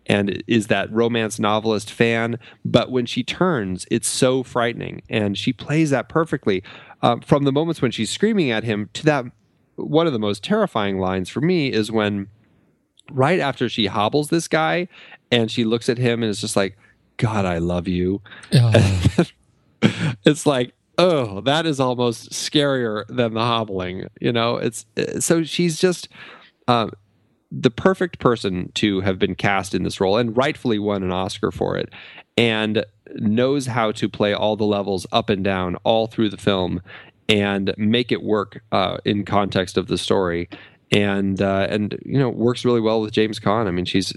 [0.05, 2.37] and is that romance novelist fan.
[2.65, 6.63] But when she turns, it's so frightening, and she plays that perfectly.
[7.01, 9.25] Um, from the moments when she's screaming at him to that,
[9.75, 12.27] one of the most terrifying lines for me is when,
[13.11, 14.87] right after she hobbles this guy,
[15.31, 16.77] and she looks at him and is just like,
[17.17, 18.21] "God, I love you."
[18.53, 19.25] Oh,
[20.25, 24.07] it's like oh, that is almost scarier than the hobbling.
[24.19, 24.85] You know, it's
[25.19, 26.09] so she's just
[26.67, 26.89] uh,
[27.51, 31.51] the perfect person to have been cast in this role and rightfully won an Oscar
[31.51, 31.89] for it,
[32.37, 36.81] and knows how to play all the levels up and down all through the film
[37.33, 40.47] and make it work uh, in context of the story.
[40.91, 43.67] And uh, and you know works really well with James Caan.
[43.67, 44.13] I mean, she's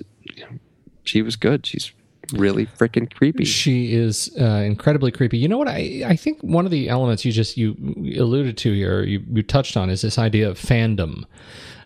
[1.05, 1.65] she was good.
[1.65, 1.91] She's
[2.35, 3.47] really freaking creepy.
[3.47, 5.39] She is uh, incredibly creepy.
[5.39, 5.69] You know what?
[5.69, 7.75] I I think one of the elements you just you
[8.19, 11.25] alluded to here, you, you touched on, is this idea of fandom,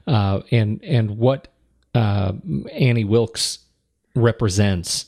[0.08, 1.46] uh, and and what
[1.94, 2.32] uh,
[2.72, 3.60] Annie Wilkes
[4.16, 5.06] represents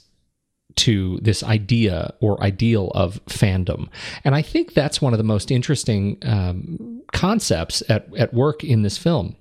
[0.76, 3.88] to this idea or ideal of fandom.
[4.24, 8.82] And I think that's one of the most interesting um, concepts at, at work in
[8.82, 9.36] this film.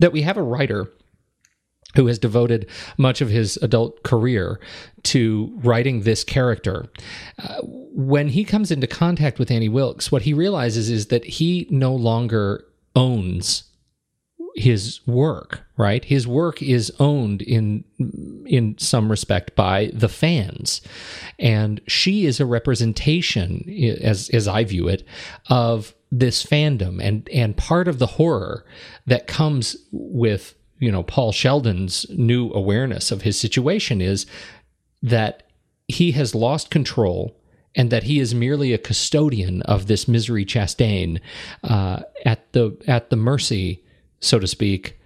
[0.00, 0.90] That we have a writer
[1.94, 4.60] who has devoted much of his adult career
[5.04, 6.86] to writing this character.
[7.38, 11.66] Uh, when he comes into contact with Annie Wilkes, what he realizes is that he
[11.70, 12.64] no longer
[12.96, 13.64] owns
[14.54, 16.04] his work right?
[16.04, 17.84] His work is owned in
[18.46, 20.80] in some respect by the fans.
[21.38, 23.68] And she is a representation
[24.00, 25.06] as as i view it
[25.50, 28.64] of this fandom and and part of the horror
[29.06, 34.26] that comes with you know Paul Sheldon's new awareness of his situation is
[35.02, 35.44] that
[35.88, 37.36] he has lost control
[37.74, 41.20] and that he is merely a custodian of this misery Chastain
[41.64, 43.83] uh, at the at the mercy,
[44.24, 44.98] so to speak,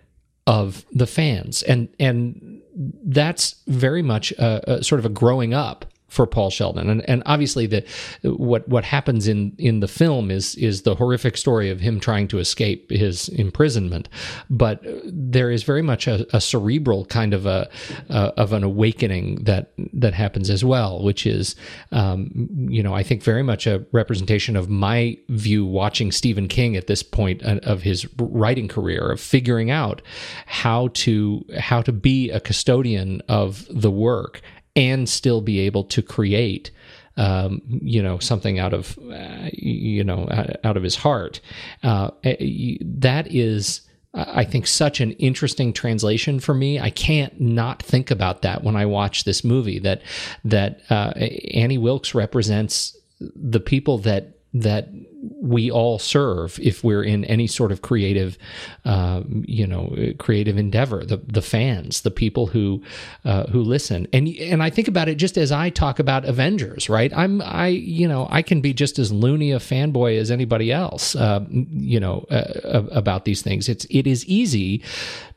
[0.46, 2.62] of the fans, and and
[3.04, 6.88] that's very much a, a sort of a growing up for Paul Sheldon.
[6.88, 7.84] And and obviously the
[8.22, 12.28] what what happens in in the film is is the horrific story of him trying
[12.28, 14.08] to escape his imprisonment.
[14.50, 17.68] But there is very much a, a cerebral kind of a
[18.08, 21.54] uh, of an awakening that that happens as well, which is
[21.92, 26.76] um, you know I think very much a representation of my view watching Stephen King
[26.76, 30.00] at this point of his writing career of figuring out
[30.46, 34.40] how to how to be a custodian of the work
[34.78, 36.70] and still be able to create
[37.16, 40.28] um, you know something out of uh, you know
[40.62, 41.40] out of his heart
[41.82, 43.82] uh, eh, that is
[44.14, 46.80] I think such an interesting translation for me.
[46.80, 49.78] I can't not think about that when I watch this movie.
[49.78, 50.00] That
[50.44, 51.12] that uh,
[51.52, 54.88] Annie Wilkes represents the people that that
[55.20, 58.38] we all serve if we're in any sort of creative,
[58.84, 61.04] uh, you know, creative endeavor.
[61.04, 62.82] The the fans, the people who
[63.24, 66.88] uh, who listen, and and I think about it just as I talk about Avengers,
[66.88, 67.12] right?
[67.16, 71.16] I'm I you know I can be just as loony a fanboy as anybody else,
[71.16, 73.68] uh, you know, uh, about these things.
[73.68, 74.82] It's it is easy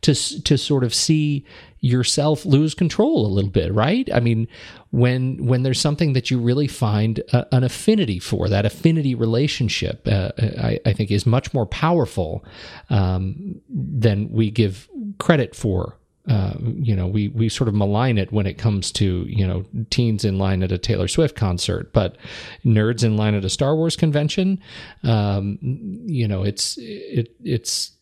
[0.02, 1.46] to to sort of see
[1.82, 4.08] yourself lose control a little bit, right?
[4.13, 4.48] I mean,
[4.91, 9.70] when when there's something that you really find a, an affinity for, that affinity relationship,
[10.07, 12.43] uh, I, I, think is much more powerful
[12.89, 15.97] um, than we give credit for.
[16.27, 19.65] Uh, you know, we we sort of malign it when it comes to you know
[19.89, 22.15] teens in line at a Taylor Swift concert, but
[22.63, 24.62] nerds in line at a Star Wars convention,
[25.03, 25.57] um,
[26.05, 27.93] you know, it's it it's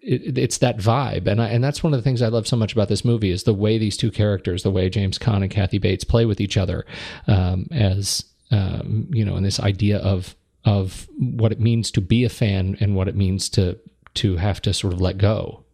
[0.00, 2.56] it, it's that vibe, and I, and that's one of the things I love so
[2.56, 5.50] much about this movie is the way these two characters, the way James Caan and
[5.50, 6.86] Kathy Bates play with each other,
[7.26, 12.24] um, as um, you know, and this idea of of what it means to be
[12.24, 13.78] a fan and what it means to
[14.14, 15.64] to have to sort of let go.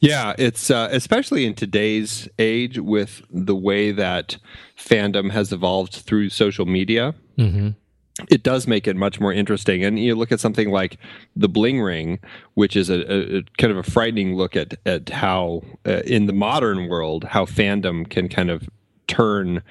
[0.00, 4.36] Yeah, it's uh, especially in today's age with the way that
[4.78, 7.14] fandom has evolved through social media.
[7.38, 7.70] Mm-hmm
[8.30, 9.84] it does make it much more interesting.
[9.84, 10.98] And you look at something like
[11.34, 12.18] the Bling Ring,
[12.54, 16.32] which is a, a kind of a frightening look at at how uh, in the
[16.32, 18.68] modern world how fandom can kind of
[19.06, 19.62] turn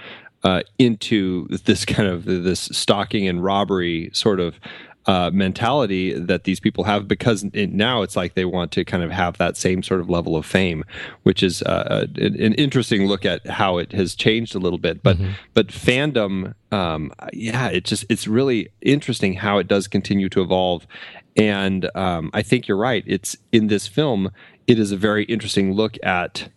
[0.46, 4.60] uh, into this kind of this stalking and robbery sort of
[5.08, 9.04] uh, mentality that these people have because it, now it's like they want to kind
[9.04, 10.84] of have that same sort of level of fame,
[11.24, 15.04] which is uh, an, an, interesting look at how it has changed a little bit.
[15.04, 15.34] But mm-hmm.
[15.54, 20.88] but fandom, um, yeah, it just it's really interesting how it does continue to evolve.
[21.36, 23.04] And um, I think you're right.
[23.06, 24.32] It's in this film.
[24.66, 26.50] It is a very interesting look at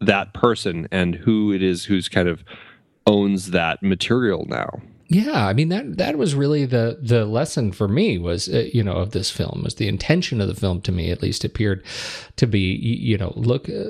[0.00, 2.44] that person and who it is who's kind of
[3.06, 4.80] owns that material now.
[5.08, 8.82] Yeah, I mean that that was really the the lesson for me was uh, you
[8.82, 11.84] know of this film was the intention of the film to me at least appeared
[12.36, 13.84] to be you know look uh,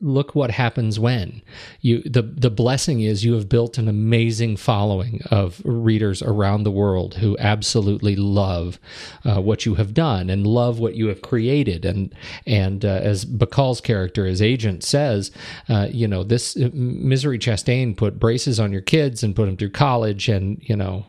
[0.00, 1.40] look what happens when.
[1.82, 6.72] You the the blessing is you have built an amazing following of readers around the
[6.72, 8.80] world who absolutely love
[9.24, 11.84] uh, what you have done and love what you have created.
[11.84, 12.12] And
[12.44, 15.30] and uh, as Bacall's character his agent says
[15.68, 19.56] uh, you know this uh, misery Chastain put braces on your kids and put them
[19.56, 21.06] through college and you know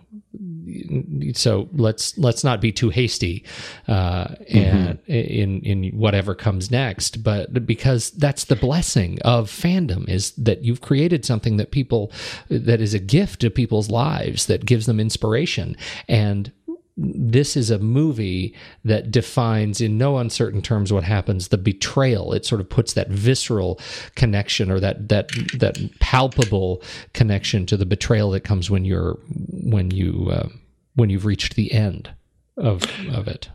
[1.33, 3.43] so let's let's not be too hasty
[3.87, 5.11] uh, and mm-hmm.
[5.11, 7.23] in in whatever comes next.
[7.23, 12.11] But because that's the blessing of fandom is that you've created something that people
[12.49, 15.75] that is a gift to people's lives that gives them inspiration
[16.07, 16.51] and
[16.97, 21.49] this is a movie that defines in no uncertain terms what happens.
[21.49, 23.79] The betrayal it sort of puts that visceral
[24.15, 26.81] connection or that that that palpable
[27.13, 30.49] connection to the betrayal that comes when you're when you uh,
[30.95, 32.09] when you've reached the end
[32.57, 32.83] of
[33.13, 33.49] of it.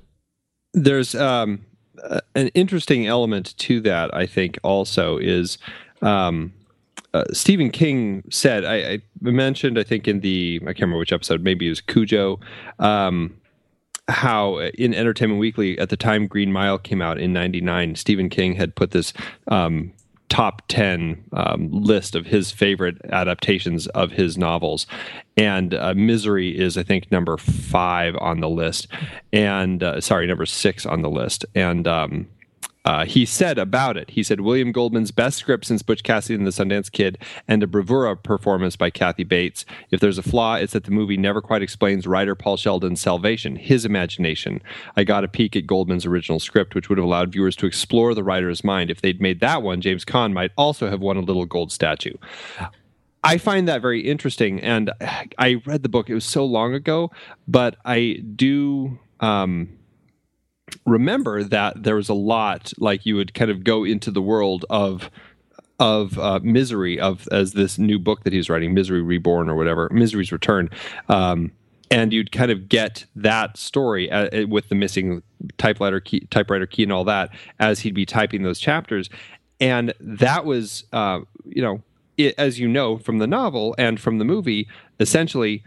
[0.74, 1.66] There's um,
[2.34, 5.59] an interesting element to that i think also is
[6.01, 6.53] um,
[7.15, 11.13] uh, Stephen King said, I, I, mentioned, I think in the, I can't remember which
[11.13, 12.41] episode, maybe it was Cujo,
[12.79, 13.37] um,
[14.09, 18.55] how in Entertainment Weekly at the time Green Mile came out in 99, Stephen King
[18.55, 19.13] had put this
[19.49, 19.93] um,
[20.29, 24.87] top 10 um, list of his favorite adaptations of his novels.
[25.37, 28.89] And uh, Misery is, I think, number five on the list.
[29.33, 31.45] And uh, sorry, number six on the list.
[31.55, 32.29] And, um,
[32.85, 36.47] uh, he said about it, he said William Goldman's best script since Butch Cassidy and
[36.47, 37.16] the Sundance Kid,
[37.47, 39.64] and a bravura performance by Kathy Bates.
[39.91, 43.55] If there's a flaw, it's that the movie never quite explains writer Paul Sheldon's salvation,
[43.55, 44.61] his imagination.
[44.97, 48.14] I got a peek at Goldman's original script, which would have allowed viewers to explore
[48.14, 48.91] the writer's mind.
[48.91, 52.14] If they'd made that one, James Caan might also have won a little gold statue.
[53.24, 54.91] I find that very interesting, and
[55.39, 56.11] I read the book.
[56.11, 57.12] It was so long ago,
[57.47, 58.99] but I do.
[59.20, 59.78] Um,
[60.87, 64.65] remember that there was a lot like you would kind of go into the world
[64.71, 65.11] of
[65.79, 69.89] of uh, misery of as this new book that he's writing misery reborn or whatever
[69.91, 70.71] misery's return
[71.09, 71.51] um,
[71.93, 75.23] and you'd kind of get that story uh, uh, with the missing
[75.59, 79.11] typewriter key typewriter key and all that as he'd be typing those chapters.
[79.61, 81.83] And that was uh, you know
[82.17, 84.67] it, as you know from the novel and from the movie
[85.01, 85.63] essentially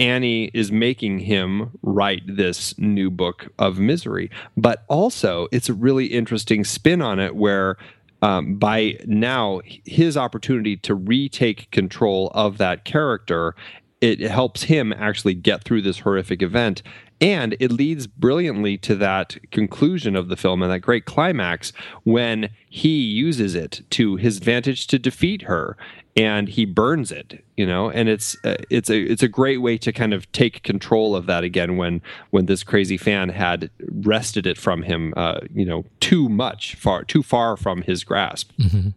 [0.00, 4.30] Annie is making him write this new book of misery.
[4.56, 7.76] But also, it's a really interesting spin on it where
[8.22, 13.54] um, by now his opportunity to retake control of that character
[14.00, 16.82] it helps him actually get through this horrific event
[17.20, 21.72] and it leads brilliantly to that conclusion of the film and that great climax
[22.04, 25.76] when he uses it to his advantage to defeat her
[26.16, 29.78] and he burns it you know and it's uh, it's a it's a great way
[29.78, 34.46] to kind of take control of that again when when this crazy fan had wrested
[34.46, 38.88] it from him uh, you know too much far too far from his grasp mm-hmm.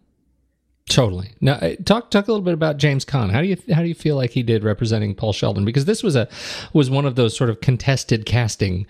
[0.90, 1.32] Totally.
[1.40, 3.30] Now, uh, talk talk a little bit about James Caan.
[3.30, 5.64] How do you how do you feel like he did representing Paul Sheldon?
[5.64, 6.28] Because this was a
[6.74, 8.86] was one of those sort of contested casting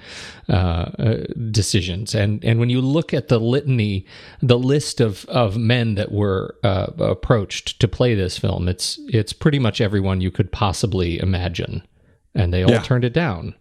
[0.49, 4.07] uh, uh, decisions, and and when you look at the litany,
[4.43, 9.33] the list of of men that were uh, approached to play this film, it's it's
[9.33, 11.87] pretty much everyone you could possibly imagine,
[12.35, 12.83] and they all yeah.
[12.83, 13.55] turned it down.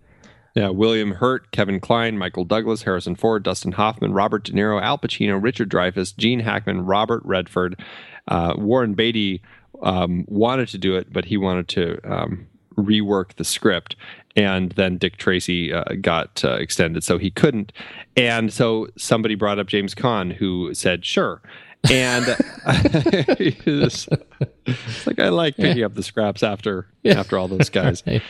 [0.55, 4.99] Yeah, William Hurt, Kevin Kline, Michael Douglas, Harrison Ford, Dustin Hoffman, Robert De Niro, Al
[4.99, 7.81] Pacino, Richard Dreyfuss, Gene Hackman, Robert Redford,
[8.27, 9.41] uh, Warren Beatty
[9.81, 13.95] um, wanted to do it, but he wanted to um, rework the script.
[14.35, 17.71] And then Dick Tracy uh, got uh, extended, so he couldn't.
[18.17, 21.41] And so somebody brought up James Caan, who said, sure.
[21.91, 22.25] And
[22.65, 24.07] it's,
[24.65, 25.85] it's like I like picking yeah.
[25.85, 27.19] up the scraps after yeah.
[27.19, 28.01] after all those guys.
[28.07, 28.21] right.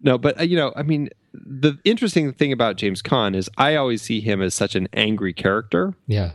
[0.00, 3.76] No, but uh, you know, I mean, the interesting thing about James Caan is I
[3.76, 5.94] always see him as such an angry character.
[6.06, 6.32] Yeah.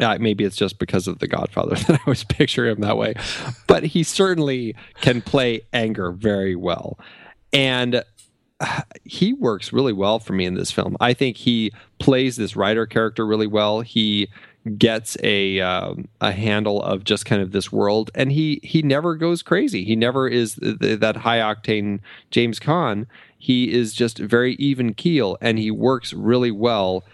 [0.00, 3.14] Uh, maybe it's just because of The Godfather that I always picture him that way,
[3.66, 6.98] but he certainly can play anger very well,
[7.52, 8.02] and
[8.60, 10.96] uh, he works really well for me in this film.
[11.00, 13.82] I think he plays this writer character really well.
[13.82, 14.28] He
[14.78, 19.14] gets a uh, a handle of just kind of this world, and he he never
[19.14, 19.84] goes crazy.
[19.84, 23.06] He never is that high octane James Caan.
[23.36, 27.04] He is just very even keel, and he works really well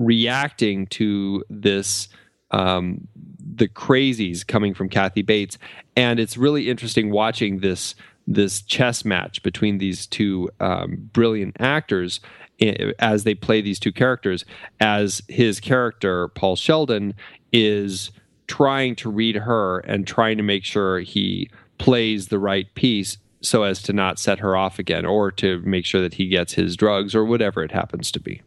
[0.00, 2.08] reacting to this
[2.50, 3.06] um,
[3.38, 5.58] the crazies coming from Kathy Bates,
[5.94, 7.94] and it's really interesting watching this
[8.26, 12.20] this chess match between these two um, brilliant actors
[12.60, 14.44] eh, as they play these two characters.
[14.80, 17.14] As his character Paul Sheldon
[17.52, 18.10] is
[18.46, 23.62] trying to read her and trying to make sure he plays the right piece so
[23.62, 26.76] as to not set her off again or to make sure that he gets his
[26.76, 28.42] drugs or whatever it happens to be.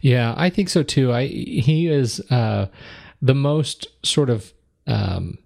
[0.00, 1.12] Yeah, I think so too.
[1.12, 2.66] I he is uh,
[3.20, 4.52] the most sort of.
[4.86, 5.38] Um,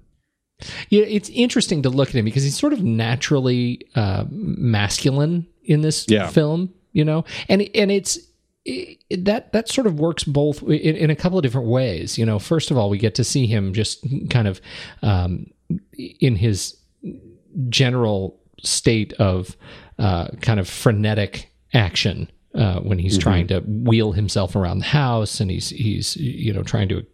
[0.88, 5.82] yeah, it's interesting to look at him because he's sort of naturally uh, masculine in
[5.82, 6.28] this yeah.
[6.28, 8.18] film, you know, and and it's
[8.64, 12.18] it, that that sort of works both in, in, a couple of different ways.
[12.18, 14.60] You know, first of all, we get to see him just kind of
[15.02, 15.46] um,
[15.96, 16.76] in his
[17.68, 19.56] general state of
[19.98, 23.22] uh, kind of frenetic action uh, when he's mm-hmm.
[23.22, 27.04] trying to wheel himself around the house and he's he's you know trying to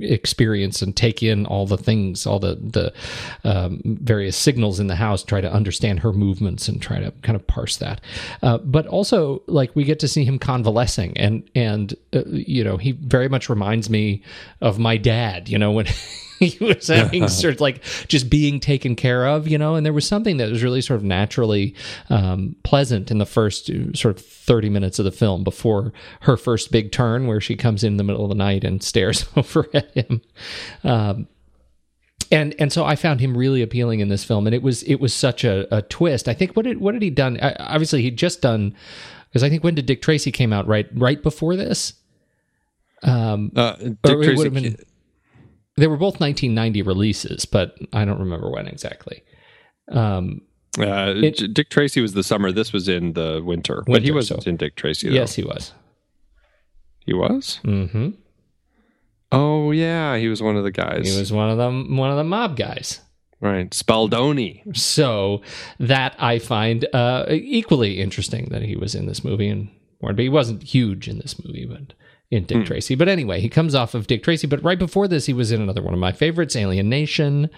[0.00, 2.92] experience and take in all the things all the the
[3.44, 7.36] um, various signals in the house try to understand her movements and try to kind
[7.36, 8.02] of parse that
[8.42, 12.76] uh, but also like we get to see him convalescing and and uh, you know
[12.76, 14.22] he very much reminds me
[14.60, 15.86] of my dad you know when
[16.40, 19.92] he was having sort of like just being taken care of, you know, and there
[19.92, 21.74] was something that was really sort of naturally
[22.10, 26.36] um, pleasant in the first uh, sort of 30 minutes of the film before her
[26.36, 29.66] first big turn where she comes in the middle of the night and stares over
[29.72, 30.20] at him.
[30.84, 31.28] Um,
[32.32, 34.96] and and so I found him really appealing in this film, and it was it
[34.96, 36.28] was such a, a twist.
[36.28, 37.38] I think what did what had he done?
[37.40, 38.74] I, obviously, he'd just done
[39.28, 40.66] because I think when did Dick Tracy came out?
[40.66, 41.92] Right, right before this.
[43.02, 44.48] Um, uh, Dick Tracy.
[44.48, 44.76] Been,
[45.76, 49.22] they were both 1990 releases, but I don't remember when exactly.
[49.88, 50.42] Um,
[50.78, 52.52] uh, it, Dick Tracy was the summer.
[52.52, 54.50] This was in the winter, winter but he wasn't so.
[54.50, 55.08] in Dick Tracy.
[55.08, 55.14] Though.
[55.14, 55.72] Yes, he was.
[57.04, 57.60] He was.
[57.64, 58.10] Mm-hmm.
[59.32, 61.10] Oh yeah, he was one of the guys.
[61.10, 61.96] He was one of them.
[61.96, 63.00] One of the mob guys.
[63.40, 64.76] Right, Spaldoni.
[64.76, 65.42] So
[65.78, 69.68] that I find uh, equally interesting that he was in this movie, and
[70.00, 71.94] but he wasn't huge in this movie, but
[72.30, 72.66] in Dick mm.
[72.66, 72.94] Tracy.
[72.94, 74.46] But anyway, he comes off of Dick Tracy.
[74.46, 77.50] But right before this, he was in another one of my favorites, Alien Nation,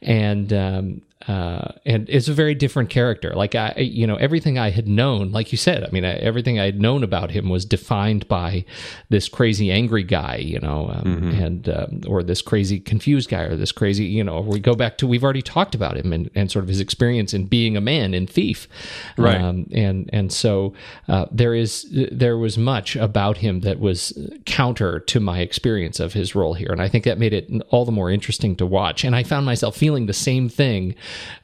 [0.00, 3.32] and um, uh, and it's a very different character.
[3.34, 6.60] Like I, you know, everything I had known, like you said, I mean, I, everything
[6.60, 8.64] I had known about him was defined by
[9.08, 11.42] this crazy angry guy, you know, um, mm-hmm.
[11.42, 14.40] and um, or this crazy confused guy, or this crazy, you know.
[14.40, 17.34] We go back to we've already talked about him and, and sort of his experience
[17.34, 18.68] in being a man in Thief,
[19.16, 19.40] right?
[19.40, 20.74] Um, and and so
[21.08, 26.12] uh, there is there was much about him that was counter to my experience of
[26.12, 29.02] his role here, and I think that made it all the more interesting to watch.
[29.02, 30.94] And I found myself feeling the same thing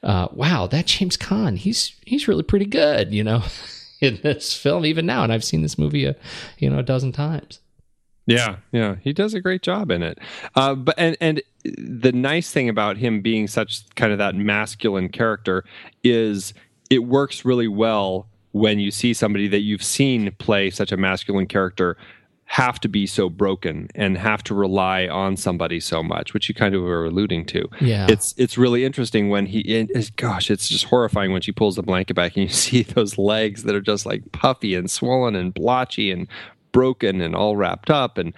[0.03, 3.43] uh, wow, that James Caan, he's he's really pretty good, you know,
[4.01, 5.23] in this film even now.
[5.23, 6.17] And I've seen this movie a
[6.59, 7.61] you know a dozen times.
[8.27, 10.19] Yeah, yeah, he does a great job in it.
[10.55, 15.09] Uh, but and and the nice thing about him being such kind of that masculine
[15.09, 15.65] character
[16.05, 16.55] is
[16.91, 21.47] it works really well when you see somebody that you've seen play such a masculine
[21.47, 21.97] character
[22.53, 26.55] have to be so broken and have to rely on somebody so much, which you
[26.55, 27.67] kind of were alluding to.
[27.81, 29.61] Yeah, it's it's really interesting when he.
[29.61, 33.17] It, gosh, it's just horrifying when she pulls the blanket back and you see those
[33.17, 36.29] legs that are just like puffy and swollen and blotchy and
[36.73, 38.33] broken and all wrapped up and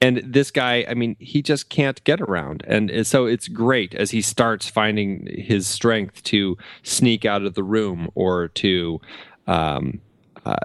[0.00, 4.12] and this guy i mean he just can't get around and so it's great as
[4.12, 9.00] he starts finding his strength to sneak out of the room or to
[9.48, 10.00] um,
[10.44, 10.56] uh,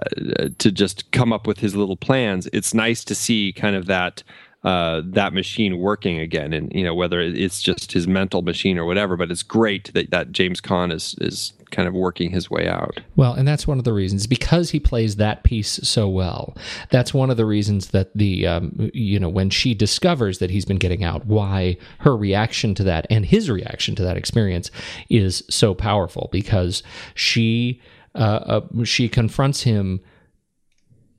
[0.58, 2.48] to just come up with his little plans.
[2.52, 4.22] It's nice to see kind of that
[4.64, 8.84] uh, that machine working again, and you know whether it's just his mental machine or
[8.84, 9.16] whatever.
[9.16, 13.00] But it's great that that James Caan is is kind of working his way out.
[13.14, 16.56] Well, and that's one of the reasons because he plays that piece so well.
[16.90, 20.64] That's one of the reasons that the um, you know when she discovers that he's
[20.64, 24.72] been getting out, why her reaction to that and his reaction to that experience
[25.08, 26.82] is so powerful because
[27.14, 27.80] she
[28.16, 30.00] uh, uh, she confronts him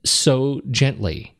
[0.04, 1.34] so gently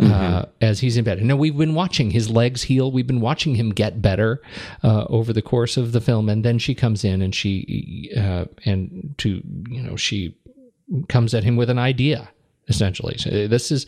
[0.00, 0.50] uh, mm-hmm.
[0.60, 1.18] as he's in bed.
[1.18, 2.90] And now we've been watching his legs heal.
[2.90, 4.42] We've been watching him get better
[4.82, 8.46] uh, over the course of the film, and then she comes in and she uh,
[8.64, 10.36] and to you know she
[11.08, 12.30] comes at him with an idea
[12.68, 13.16] essentially.
[13.18, 13.86] So this is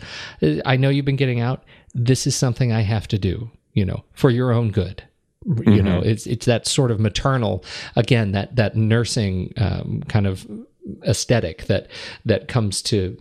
[0.65, 1.65] I know you've been getting out.
[1.95, 3.51] This is something I have to do.
[3.73, 5.03] You know, for your own good
[5.47, 5.85] you mm-hmm.
[5.85, 7.63] know it's it's that sort of maternal
[7.97, 10.47] again that that nursing um, kind of
[11.07, 11.89] aesthetic that
[12.25, 13.17] that comes to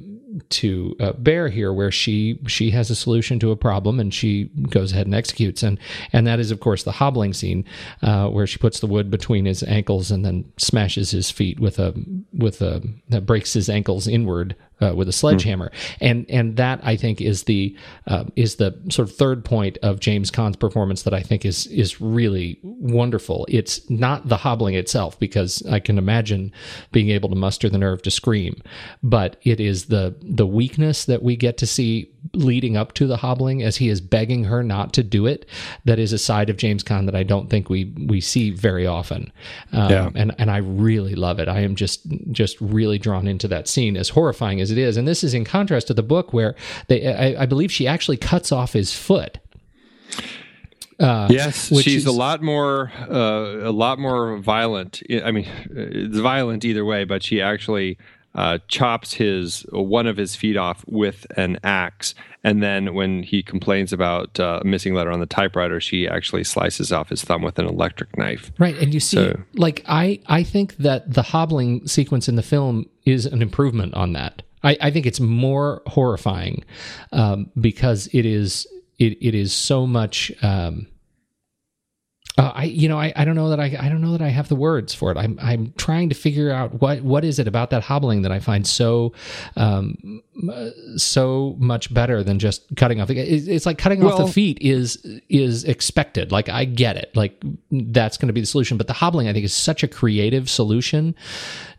[0.50, 4.46] to uh, bear here where she she has a solution to a problem and she
[4.70, 5.64] goes ahead and executes.
[5.64, 5.80] And
[6.12, 7.66] and that is of course the hobbling scene
[8.02, 11.80] uh, where she puts the wood between his ankles and then smashes his feet with
[11.80, 11.94] a
[12.34, 15.98] with a that breaks his ankles inward uh, with a sledgehammer, mm.
[16.02, 17.76] and and that I think is the
[18.08, 21.68] uh, is the sort of third point of James Caan's performance that I think is
[21.68, 23.46] is really wonderful.
[23.50, 26.52] It's not the hobbling itself because I can imagine
[26.92, 28.62] being able to muster the nerve to scream,
[29.02, 33.18] but it is the the weakness that we get to see leading up to the
[33.18, 35.46] hobbling as he is begging her not to do it.
[35.86, 38.88] That is a side of James Caan that I don't think we we see very
[38.88, 39.32] often,
[39.72, 40.10] um, yeah.
[40.16, 41.48] and and I really love it.
[41.48, 44.98] I am just just really drawn into that scene as horrifying as it is.
[44.98, 46.56] And this is in contrast to the book where
[46.88, 49.40] they, I, I believe she actually cuts off his foot.
[51.00, 55.02] Uh, yes, she's is, a lot more, uh, a lot more violent.
[55.24, 57.98] I mean, it's violent either way, but she actually
[58.36, 63.44] uh, chops his one of his feet off with an axe, and then when he
[63.44, 67.42] complains about uh, a missing letter on the typewriter, she actually slices off his thumb
[67.42, 68.52] with an electric knife.
[68.60, 72.44] Right, and you see, So- like I, I think that the hobbling sequence in the
[72.44, 74.42] film is an improvement on that.
[74.64, 76.64] I, I think it's more horrifying
[77.12, 78.66] um, because it is,
[78.98, 80.32] it, it is so much.
[80.42, 80.88] Um,
[82.36, 84.30] uh, I, you know, I, I don't know that I, I don't know that I
[84.30, 85.18] have the words for it.
[85.18, 88.40] I'm, I'm trying to figure out what, what is it about that hobbling that I
[88.40, 89.14] find so,
[89.56, 93.12] um, uh, so much better than just cutting off.
[93.12, 94.96] It's, it's like cutting off the feet is,
[95.30, 96.32] is expected.
[96.32, 97.16] Like I get it.
[97.16, 98.78] Like that's going to be the solution.
[98.78, 101.14] But the hobbling, I think, is such a creative solution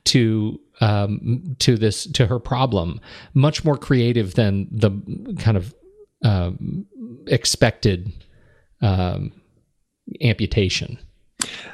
[0.05, 3.01] to, um, to this, to her problem,
[3.33, 4.93] much more creative than the
[5.41, 5.75] kind of,
[6.23, 6.87] um,
[7.27, 8.13] expected,
[8.81, 9.33] um,
[10.21, 10.99] amputation.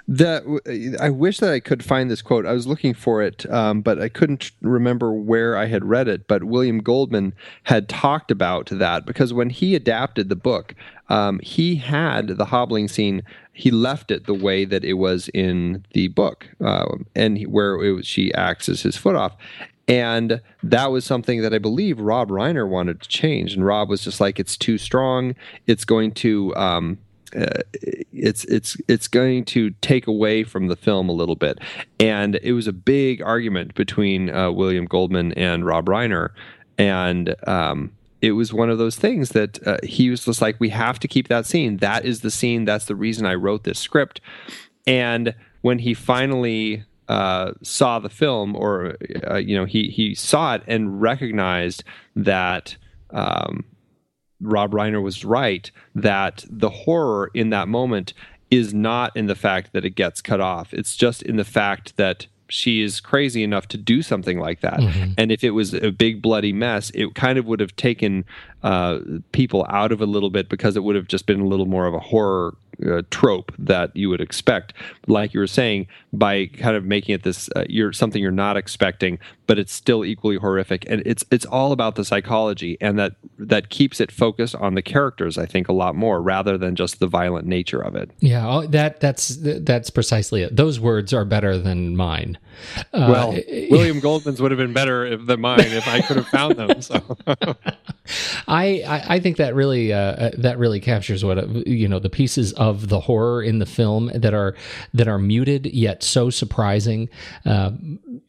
[0.08, 2.44] That I wish that I could find this quote.
[2.44, 6.26] I was looking for it, um, but I couldn't remember where I had read it.
[6.26, 10.74] But William Goldman had talked about that because when he adapted the book,
[11.08, 13.22] um, he had the hobbling scene.
[13.52, 17.76] He left it the way that it was in the book, uh, and he, where
[17.76, 19.36] was, she axes his foot off.
[19.86, 23.54] And that was something that I believe Rob Reiner wanted to change.
[23.54, 25.34] And Rob was just like, it's too strong.
[25.66, 26.54] It's going to.
[26.56, 26.98] Um,
[27.36, 31.58] uh, it's it's it's going to take away from the film a little bit,
[31.98, 36.30] and it was a big argument between uh, William Goldman and Rob Reiner,
[36.78, 40.70] and um, it was one of those things that uh, he was just like, we
[40.70, 41.78] have to keep that scene.
[41.78, 42.64] That is the scene.
[42.64, 44.20] That's the reason I wrote this script.
[44.86, 48.96] And when he finally uh, saw the film, or
[49.28, 52.76] uh, you know, he he saw it and recognized that.
[53.12, 53.64] Um,
[54.40, 58.12] Rob Reiner was right that the horror in that moment
[58.50, 60.74] is not in the fact that it gets cut off.
[60.74, 64.80] It's just in the fact that she is crazy enough to do something like that.
[64.80, 65.12] Mm-hmm.
[65.16, 68.24] And if it was a big bloody mess, it kind of would have taken
[68.62, 69.00] uh,
[69.32, 71.86] people out of a little bit because it would have just been a little more
[71.86, 72.56] of a horror
[72.86, 74.72] uh, trope that you would expect.
[75.06, 78.56] Like you were saying, by kind of making it this, uh, you're something you're not
[78.56, 80.84] expecting, but it's still equally horrific.
[80.88, 84.82] And it's it's all about the psychology, and that that keeps it focused on the
[84.82, 85.38] characters.
[85.38, 88.10] I think a lot more rather than just the violent nature of it.
[88.20, 90.56] Yeah, that that's that's precisely it.
[90.56, 92.38] Those words are better than mine.
[92.92, 93.30] Uh, well,
[93.70, 96.82] William Goldman's would have been better if, than mine if I could have found them.
[96.82, 97.16] So.
[98.48, 102.10] I, I I think that really uh, that really captures what uh, you know the
[102.10, 104.54] pieces of the horror in the film that are
[104.94, 107.08] that are muted yet so surprising
[107.46, 107.72] uh,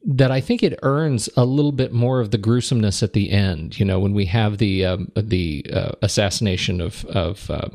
[0.04, 3.80] that I think it earns a little bit more of the gruesomeness at the end.
[3.80, 7.70] You know, when we have the um, the uh, assassination of of uh,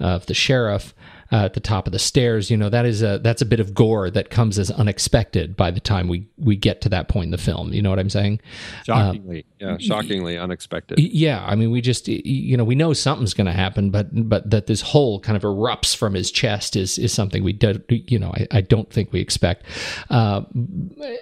[0.00, 0.94] of the sheriff.
[1.32, 3.60] Uh, at the top of the stairs, you know that is a that's a bit
[3.60, 7.26] of gore that comes as unexpected by the time we we get to that point
[7.26, 7.72] in the film.
[7.72, 8.40] You know what I'm saying?
[8.84, 10.98] Shockingly, yeah, shockingly unexpected.
[10.98, 14.50] Yeah, I mean, we just you know we know something's going to happen, but but
[14.50, 18.18] that this hole kind of erupts from his chest is is something we do, you
[18.18, 19.64] know I, I don't think we expect.
[20.10, 20.42] Uh,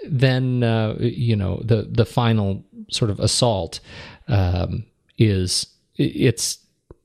[0.04, 3.80] then uh, you know the the final sort of assault
[4.28, 4.84] um,
[5.18, 6.58] is it's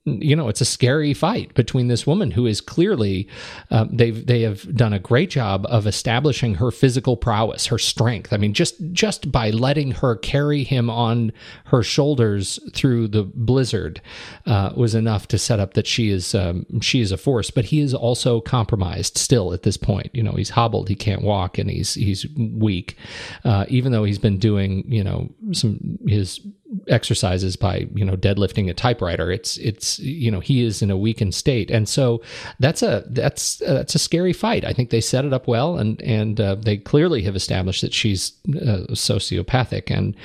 [0.07, 3.27] you know it's a scary fight between this woman who is clearly
[3.71, 8.31] um, they've they have done a great job of establishing her physical prowess her strength.
[8.31, 11.33] I mean just just by letting her carry him on
[11.65, 14.01] her shoulders through the blizzard
[14.45, 17.65] uh, was enough to set up that she is um, she is a force but
[17.65, 20.09] he is also compromised still at this point.
[20.13, 20.87] You know he's hobbled.
[20.87, 22.97] He can't walk and he's he's weak.
[23.43, 26.39] Uh, even though he's been doing you know some his
[26.87, 29.31] exercises by you know deadlifting a typewriter.
[29.31, 31.71] It's it's you know he is in a weakened state.
[31.71, 32.21] And so
[32.59, 34.65] that's a that's uh, that's a scary fight.
[34.65, 37.93] I think they set it up well and and uh, they clearly have established that
[37.93, 40.15] she's uh, sociopathic and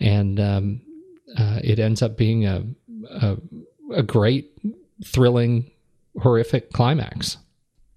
[0.00, 0.80] and um,
[1.36, 2.64] uh, it ends up being a,
[3.10, 3.36] a
[3.94, 4.50] a great
[5.04, 5.70] thrilling
[6.20, 7.38] horrific climax.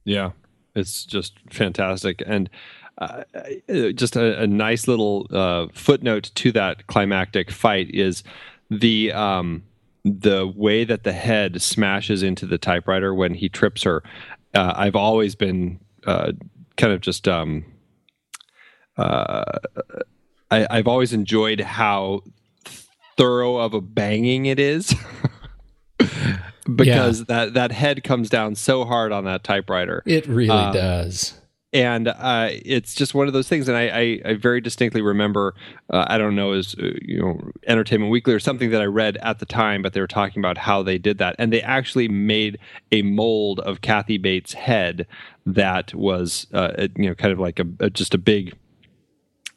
[0.03, 0.31] Yeah,
[0.75, 2.49] it's just fantastic, and
[2.97, 3.23] uh,
[3.69, 8.23] uh, just a, a nice little uh, footnote to that climactic fight is
[8.69, 9.63] the um,
[10.03, 14.03] the way that the head smashes into the typewriter when he trips her.
[14.53, 16.31] Uh, I've always been uh,
[16.77, 17.65] kind of just um,
[18.97, 19.59] uh,
[20.51, 22.21] I, I've always enjoyed how
[23.17, 24.93] thorough of a banging it is.
[26.75, 30.01] because that that head comes down so hard on that typewriter.
[30.05, 31.39] it really Um, does
[31.75, 33.67] and uh, it's just one of those things.
[33.67, 35.53] And I, I, I very distinctly remember,
[35.89, 39.17] uh, I don't know, as uh, you know, Entertainment Weekly or something that I read
[39.17, 42.07] at the time, but they were talking about how they did that, and they actually
[42.07, 42.59] made
[42.93, 45.05] a mold of Kathy Bates' head
[45.45, 48.55] that was, uh, you know, kind of like a, a just a big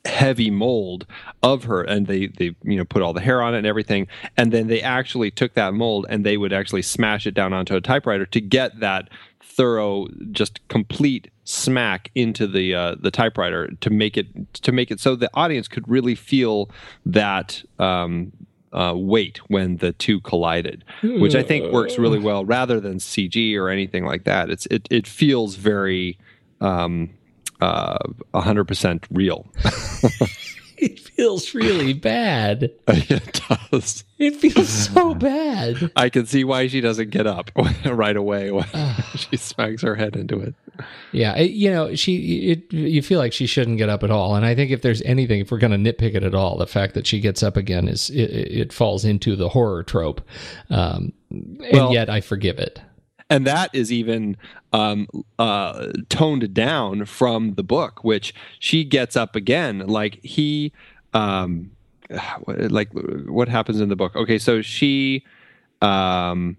[0.05, 1.07] heavy mold
[1.45, 1.83] of her.
[1.83, 4.09] And they they you know put all the hair on it and everything.
[4.37, 7.77] And then they actually took that mold and they would actually smash it down onto
[7.77, 9.09] a typewriter to get that
[9.41, 15.01] thorough just complete smack into the uh, the typewriter to make it to make it
[15.01, 16.71] so the audience could really feel
[17.07, 18.31] that um,
[18.73, 23.57] uh, weight when the two collided, which I think works really well rather than CG
[23.57, 24.51] or anything like that.
[24.51, 26.19] It's it it feels very
[26.61, 27.11] um,
[27.61, 27.99] uh,
[28.35, 29.47] 100% real.
[30.81, 32.71] it feels really bad.
[32.89, 34.05] it does.
[34.19, 35.91] It feels so bad.
[35.97, 37.51] I can see why she doesn't get up
[37.85, 38.67] right away when
[39.17, 40.55] she smacks her head into it.
[41.11, 44.37] Yeah, it, you know, she it you feel like she shouldn't get up at all.
[44.37, 46.69] And I think if there's anything, if we're going to nitpick it at all, the
[46.69, 50.21] fact that she gets up again is it, it falls into the horror trope.
[50.71, 52.81] Um, and well, yet I forgive it
[53.31, 54.37] and that is even
[54.73, 55.07] um,
[55.39, 59.81] uh, toned down from the book, which she gets up again.
[59.87, 60.73] Like he,
[61.15, 61.73] um,
[62.47, 64.17] like what happens in the book?
[64.17, 65.25] Okay, so she
[65.83, 66.57] um,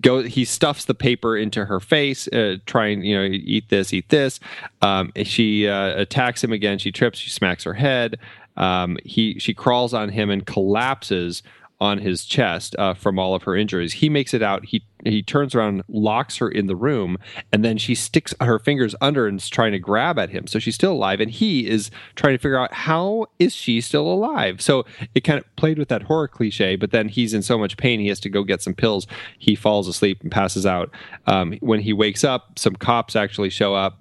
[0.00, 4.08] go he stuffs the paper into her face uh, trying you know eat this eat
[4.08, 4.40] this
[4.80, 8.18] um, she uh, attacks him again she trips she smacks her head
[8.56, 11.42] um, he she crawls on him and collapses
[11.80, 13.94] on his chest uh, from all of her injuries.
[13.94, 14.64] He makes it out.
[14.64, 14.82] He
[15.12, 17.18] he turns around, locks her in the room,
[17.52, 20.46] and then she sticks her fingers under and is trying to grab at him.
[20.46, 24.06] So she's still alive, and he is trying to figure out how is she still
[24.06, 24.60] alive.
[24.60, 24.84] So
[25.14, 28.00] it kind of played with that horror cliche, but then he's in so much pain
[28.00, 29.06] he has to go get some pills.
[29.38, 30.90] He falls asleep and passes out.
[31.26, 33.98] Um, when he wakes up, some cops actually show up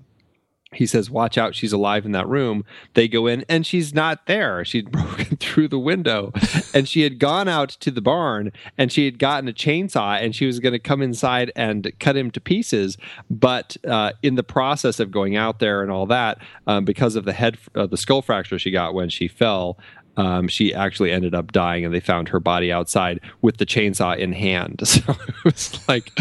[0.76, 2.66] he says, Watch out, she's alive in that room.
[2.94, 4.64] They go in and she's not there.
[4.66, 6.32] She'd broken through the window
[6.74, 10.36] and she had gone out to the barn and she had gotten a chainsaw and
[10.36, 12.98] she was going to come inside and cut him to pieces.
[13.30, 17.26] But uh, in the process of going out there and all that, um, because of
[17.26, 19.78] the head, uh, the skull fracture she got when she fell,
[20.18, 24.18] um, she actually ended up dying and they found her body outside with the chainsaw
[24.18, 24.82] in hand.
[24.96, 26.12] So it was like,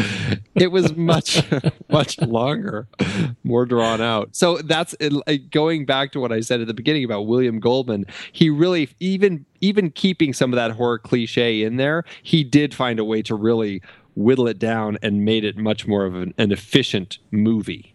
[0.55, 1.43] it was much,
[1.91, 2.89] much longer,
[3.45, 4.35] more drawn out.
[4.35, 8.07] So that's it, going back to what I said at the beginning about William Goldman.
[8.33, 12.99] He really, even, even keeping some of that horror cliche in there, he did find
[12.99, 13.81] a way to really
[14.17, 17.94] whittle it down and made it much more of an, an efficient movie.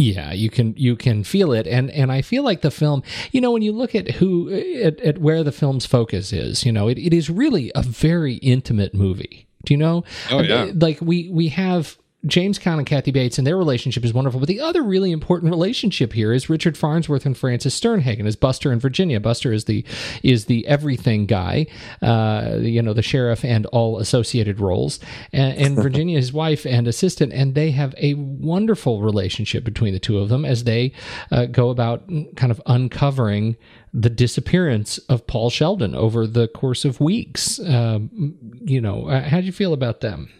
[0.00, 3.02] Yeah, you can you can feel it, and and I feel like the film.
[3.32, 6.72] You know, when you look at who at, at where the film's focus is, you
[6.72, 9.46] know, it, it is really a very intimate movie.
[9.66, 10.04] Do you know?
[10.30, 10.70] Oh yeah.
[10.74, 14.40] Like we we have James Caan and Kathy Bates and their relationship is wonderful.
[14.40, 18.70] But the other really important relationship here is Richard Farnsworth and Frances Sternhagen as Buster
[18.70, 19.20] and Virginia.
[19.20, 19.84] Buster is the
[20.22, 21.66] is the everything guy,
[22.02, 25.00] uh, you know, the sheriff and all associated roles,
[25.32, 30.00] and, and Virginia his wife and assistant, and they have a wonderful relationship between the
[30.00, 30.92] two of them as they
[31.30, 32.06] uh, go about
[32.36, 33.56] kind of uncovering
[33.94, 37.58] the disappearance of Paul Sheldon over the course of weeks.
[37.60, 40.30] Um, you know, uh, how do you feel about them?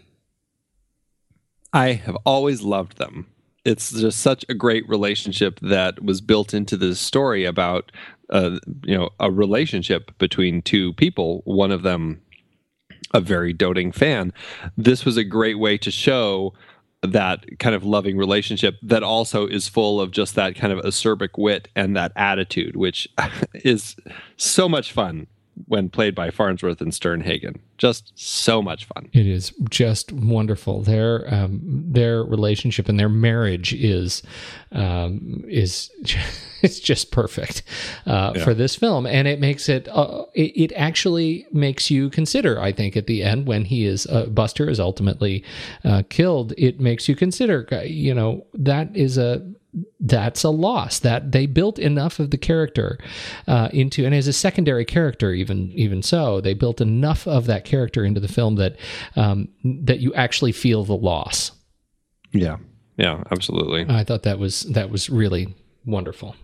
[1.73, 3.27] I have always loved them.
[3.63, 7.91] It's just such a great relationship that was built into this story about,
[8.29, 11.41] uh, you know, a relationship between two people.
[11.45, 12.21] One of them,
[13.13, 14.33] a very doting fan.
[14.75, 16.53] This was a great way to show
[17.03, 21.37] that kind of loving relationship that also is full of just that kind of acerbic
[21.37, 23.07] wit and that attitude, which
[23.53, 23.95] is
[24.37, 25.27] so much fun
[25.67, 27.59] when played by Farnsworth and Sternhagen.
[27.77, 29.09] Just so much fun.
[29.13, 30.83] It is just wonderful.
[30.83, 34.21] Their um, their relationship and their marriage is
[34.71, 35.89] um, is
[36.61, 37.63] it's just perfect
[38.05, 38.43] uh, yeah.
[38.43, 42.61] for this film, and it makes it, uh, it, it actually makes you consider.
[42.61, 45.43] I think at the end when he is uh, Buster is ultimately
[45.83, 47.67] uh, killed, it makes you consider.
[47.83, 49.45] You know that is a
[49.99, 52.97] that's a loss that they built enough of the character
[53.47, 57.63] uh, into and as a secondary character even even so they built enough of that
[57.63, 58.75] character into the film that
[59.15, 61.51] um, that you actually feel the loss.
[62.31, 62.57] Yeah.
[62.97, 63.85] Yeah absolutely.
[63.87, 65.55] I thought that was that was really
[65.85, 66.35] wonderful.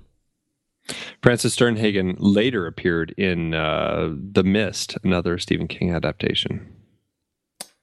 [1.21, 6.73] Frances sternhagen later appeared in uh, the mist another stephen king adaptation.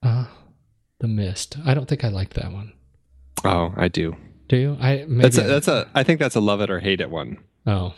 [0.02, 0.26] Uh,
[1.00, 1.58] the mist.
[1.66, 2.72] I don't think i liked that one.
[3.44, 4.16] Oh, i do
[4.48, 4.76] do you?
[4.80, 7.38] I that's a, that's a I think that's a love it or hate it one.
[7.66, 7.94] Oh,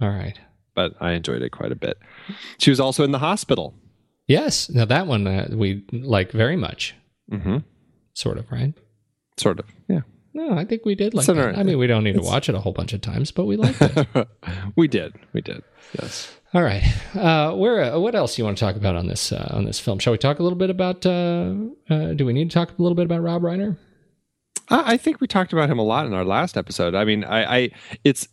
[0.00, 0.38] all right.
[0.74, 1.98] But I enjoyed it quite a bit.
[2.58, 3.74] She was also in the hospital.
[4.26, 6.94] Yes, now that one uh, we like very much.
[7.30, 7.58] Mm-hmm.
[8.14, 8.74] Sort of, right?
[9.36, 10.00] Sort of, yeah.
[10.32, 11.28] No, I think we did like.
[11.28, 11.36] It.
[11.36, 13.56] I mean, we don't need to watch it a whole bunch of times, but we
[13.56, 14.28] liked it.
[14.76, 15.62] we did, we did.
[16.00, 16.32] Yes.
[16.52, 16.82] All right.
[17.14, 17.94] Uh, where?
[17.94, 20.00] Uh, what else do you want to talk about on this uh, on this film?
[20.00, 21.06] Shall we talk a little bit about?
[21.06, 21.54] Uh,
[21.88, 23.76] uh, do we need to talk a little bit about Rob Reiner?
[24.70, 26.94] I think we talked about him a lot in our last episode.
[26.94, 27.70] I mean, I, I
[28.02, 28.26] it's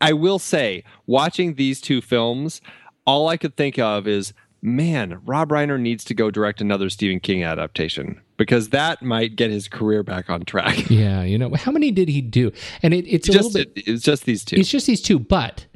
[0.00, 2.60] I will say, watching these two films,
[3.06, 7.20] all I could think of is, man, Rob Reiner needs to go direct another Stephen
[7.20, 10.90] King adaptation because that might get his career back on track.
[10.90, 12.52] Yeah, you know, how many did he do?
[12.82, 13.86] And it, it's a just, little bit.
[13.86, 14.56] It's just these two.
[14.56, 15.66] It's just these two, but.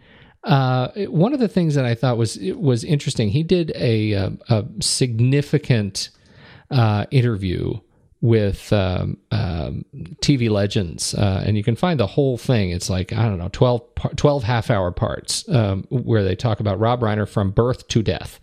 [0.42, 4.32] Uh, one of the things that I thought was was interesting, he did a, a,
[4.48, 6.08] a significant
[6.70, 7.78] uh, interview
[8.22, 9.84] with um, um,
[10.20, 12.70] TV legends, uh, and you can find the whole thing.
[12.70, 13.82] It's like I don't know, 12,
[14.16, 18.38] 12 half hour parts um, where they talk about Rob Reiner from birth to death.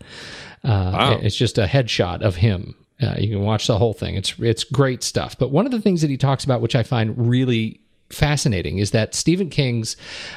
[0.64, 1.18] Uh, wow.
[1.22, 2.74] It's just a headshot of him.
[3.00, 4.16] Uh, you can watch the whole thing.
[4.16, 5.38] It's it's great stuff.
[5.38, 8.90] But one of the things that he talks about, which I find really fascinating is
[8.90, 9.96] that Stephen King's,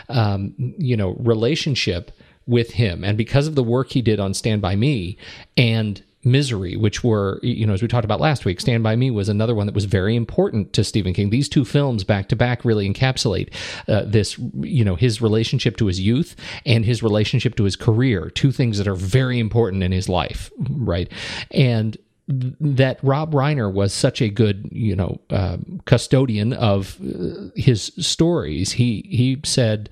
[0.10, 2.12] um, you know, relationship
[2.46, 5.18] with him, and because of the work he did on Stand by Me
[5.58, 9.10] and Misery, which were, you know, as we talked about last week, Stand By Me
[9.10, 11.30] was another one that was very important to Stephen King.
[11.30, 13.54] These two films back to back really encapsulate
[13.88, 18.30] uh, this, you know, his relationship to his youth and his relationship to his career,
[18.30, 21.12] two things that are very important in his life, right?
[21.50, 21.98] And
[22.28, 28.74] that Rob Reiner was such a good, you know, uh, custodian of uh, his stories.
[28.74, 29.90] He he said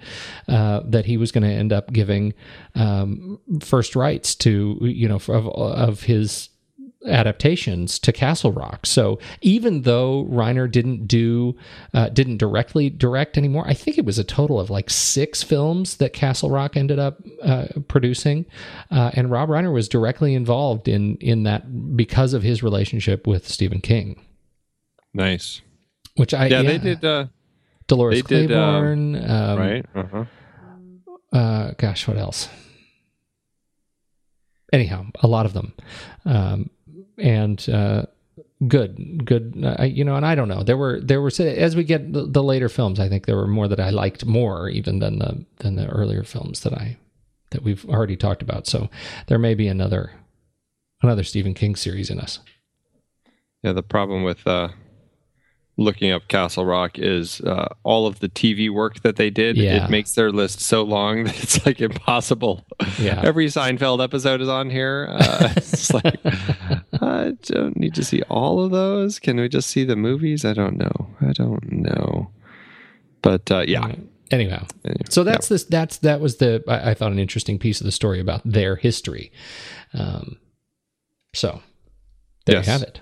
[0.47, 2.33] uh, that he was going to end up giving
[2.75, 6.49] um, first rights to you know of, of his
[7.05, 8.85] adaptations to Castle Rock.
[8.85, 11.55] So even though Reiner didn't do
[11.93, 15.97] uh, didn't directly direct anymore, I think it was a total of like six films
[15.97, 18.45] that Castle Rock ended up uh, producing,
[18.91, 23.47] uh, and Rob Reiner was directly involved in in that because of his relationship with
[23.47, 24.21] Stephen King.
[25.13, 25.61] Nice.
[26.15, 26.69] Which I yeah, yeah.
[26.69, 27.05] they did.
[27.05, 27.25] Uh,
[27.87, 29.85] Dolores they Claiborne, did, um, right?
[29.95, 30.25] Uh-huh.
[31.33, 32.47] Uh, gosh, what else?
[34.73, 35.73] anyhow, a lot of them.
[36.25, 36.69] Um,
[37.19, 38.05] and uh,
[38.67, 39.63] good, good.
[39.79, 40.63] Uh, you know, and I don't know.
[40.63, 43.47] There were there were as we get the, the, later films, I think there were
[43.47, 46.97] more that I liked more even than the than the earlier films that I
[47.51, 48.67] that we've already talked about.
[48.67, 48.89] So
[49.27, 50.11] there may be another
[51.01, 52.39] another Stephen King series in us.
[53.63, 54.69] Yeah, the problem with uh,
[55.79, 59.57] looking up Castle Rock is uh, all of the TV work that they did.
[59.57, 59.85] Yeah.
[59.85, 62.65] It makes their list so long that it's like impossible.
[62.99, 63.21] Yeah.
[63.23, 65.09] Every Seinfeld episode is on here.
[65.11, 66.19] Uh, it's like
[67.01, 69.19] I don't need to see all of those.
[69.19, 70.45] Can we just see the movies?
[70.45, 71.07] I don't know.
[71.21, 72.31] I don't know.
[73.21, 73.95] But uh, yeah.
[74.31, 74.67] Anyhow,
[75.09, 75.55] so that's yeah.
[75.55, 75.63] this.
[75.63, 78.75] That's that was the I, I, thought an interesting piece of the story about their
[78.75, 79.31] history.
[79.91, 80.37] Um,
[81.33, 81.61] so
[82.45, 82.67] there yes.
[82.67, 83.01] you have it.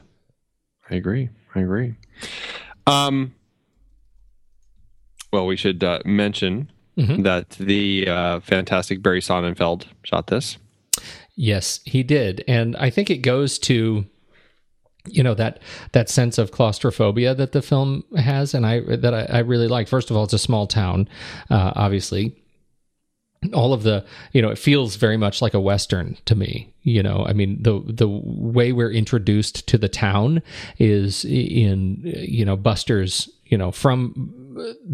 [0.89, 1.29] I agree.
[1.53, 1.95] I agree.
[2.85, 3.35] Um,
[5.33, 7.23] well, we should uh, mention mm-hmm.
[7.23, 10.57] that the uh, fantastic Barry Sonnenfeld shot this.
[11.39, 14.05] Yes, he did, and I think it goes to
[15.09, 15.61] you know that
[15.91, 19.87] that sense of claustrophobia that the film has, and I that I, I really like.
[19.87, 21.07] First of all, it's a small town,
[21.49, 22.35] uh, obviously.
[23.53, 26.73] All of the, you know, it feels very much like a western to me.
[26.81, 30.41] You know, I mean, the the way we're introduced to the town
[30.79, 34.33] is in, you know, Buster's, you know, from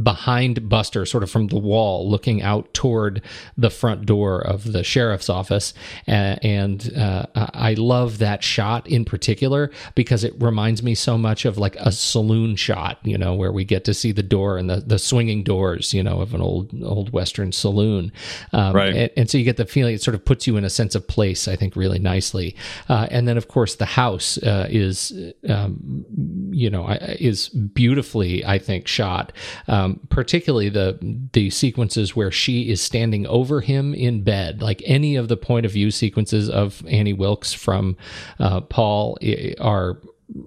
[0.01, 3.21] behind Buster, sort of from the wall, looking out toward
[3.57, 5.73] the front door of the sheriff's office.
[6.07, 11.45] Uh, and uh, I love that shot in particular because it reminds me so much
[11.45, 14.69] of like a saloon shot, you know, where we get to see the door and
[14.69, 18.11] the, the swinging doors, you know, of an old old Western saloon.
[18.51, 18.95] Um, right.
[18.95, 20.95] And, and, so you get the feeling it sort of puts you in a sense
[20.95, 22.55] of place, I think, really nicely.
[22.89, 25.13] Uh, and then, of course, the house uh, is,
[25.49, 26.05] um,
[26.51, 26.87] you know,
[27.19, 29.31] is beautifully, I think, shot
[29.67, 30.97] um, particularly the
[31.33, 34.61] the sequences where she is standing over him in bed.
[34.61, 37.97] Like any of the point of view sequences of Annie Wilkes from
[38.39, 39.17] uh, Paul
[39.59, 39.99] are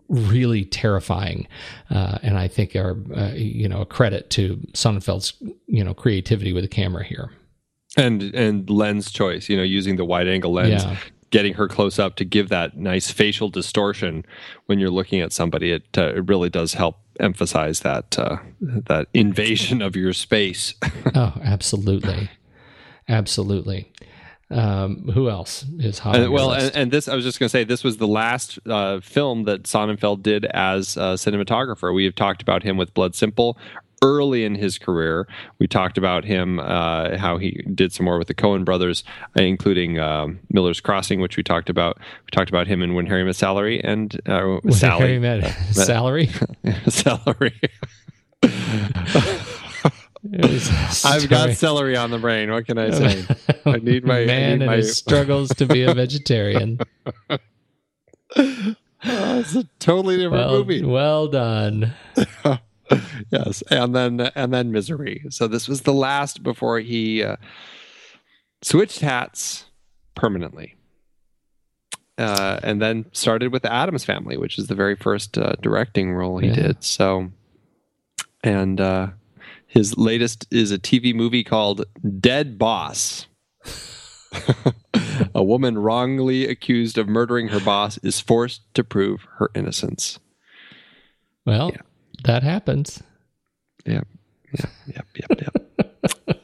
[0.08, 1.46] really terrifying,
[1.90, 5.34] uh, and I think are uh, you know a credit to Sonnenfeld's
[5.66, 7.30] you know creativity with the camera here
[7.96, 10.96] and and lens choice you know using the wide angle lens yeah
[11.30, 14.24] getting her close up to give that nice facial distortion
[14.66, 15.72] when you're looking at somebody.
[15.72, 20.74] It uh, it really does help emphasize that uh, that invasion of your space.
[21.14, 22.30] oh, absolutely,
[23.08, 23.92] absolutely.
[24.48, 26.20] Um, who else is hot?
[26.20, 28.60] Uh, well, and, and, this I was just going to say this was the last
[28.66, 31.92] uh, film that Sonnenfeld did as a cinematographer.
[31.92, 33.58] We have talked about him with Blood Simple
[34.02, 35.26] early in his career.
[35.58, 39.98] We talked about him, uh, how he did some more with the Coen brothers, including
[39.98, 41.98] um, Miller's Crossing, which we talked about.
[41.98, 45.00] We talked about him in When Harry Met Salary and uh, Sally.
[45.00, 46.30] Harry Met, uh, Salary?
[46.88, 47.60] Salary.
[51.04, 52.50] I've got celery on the brain.
[52.50, 53.24] What can I say?
[53.64, 54.80] I need my man need my...
[54.80, 56.80] struggles to be a vegetarian.
[57.30, 57.38] oh,
[58.34, 60.82] it's a totally different well, movie.
[60.82, 61.94] Well done.
[63.30, 65.24] yes, and then and then Misery.
[65.30, 67.36] So this was the last before he uh,
[68.62, 69.66] switched hats
[70.14, 70.76] permanently,
[72.18, 76.12] uh, and then started with the Addams Family, which is the very first uh, directing
[76.12, 76.54] role he Yeah.
[76.54, 76.84] did.
[76.84, 77.30] So,
[78.44, 79.08] and uh,
[79.66, 81.84] his latest is a TV movie called
[82.20, 83.26] Dead Boss.
[85.34, 90.18] a woman wrongly accused of murdering her boss is forced to prove her innocence.
[91.44, 91.72] Well,
[92.24, 93.02] that happens.
[93.84, 94.06] Yep.
[94.52, 94.70] Yep.
[94.94, 95.06] Yep.
[95.16, 95.40] Yep.
[95.40, 96.42] Yep.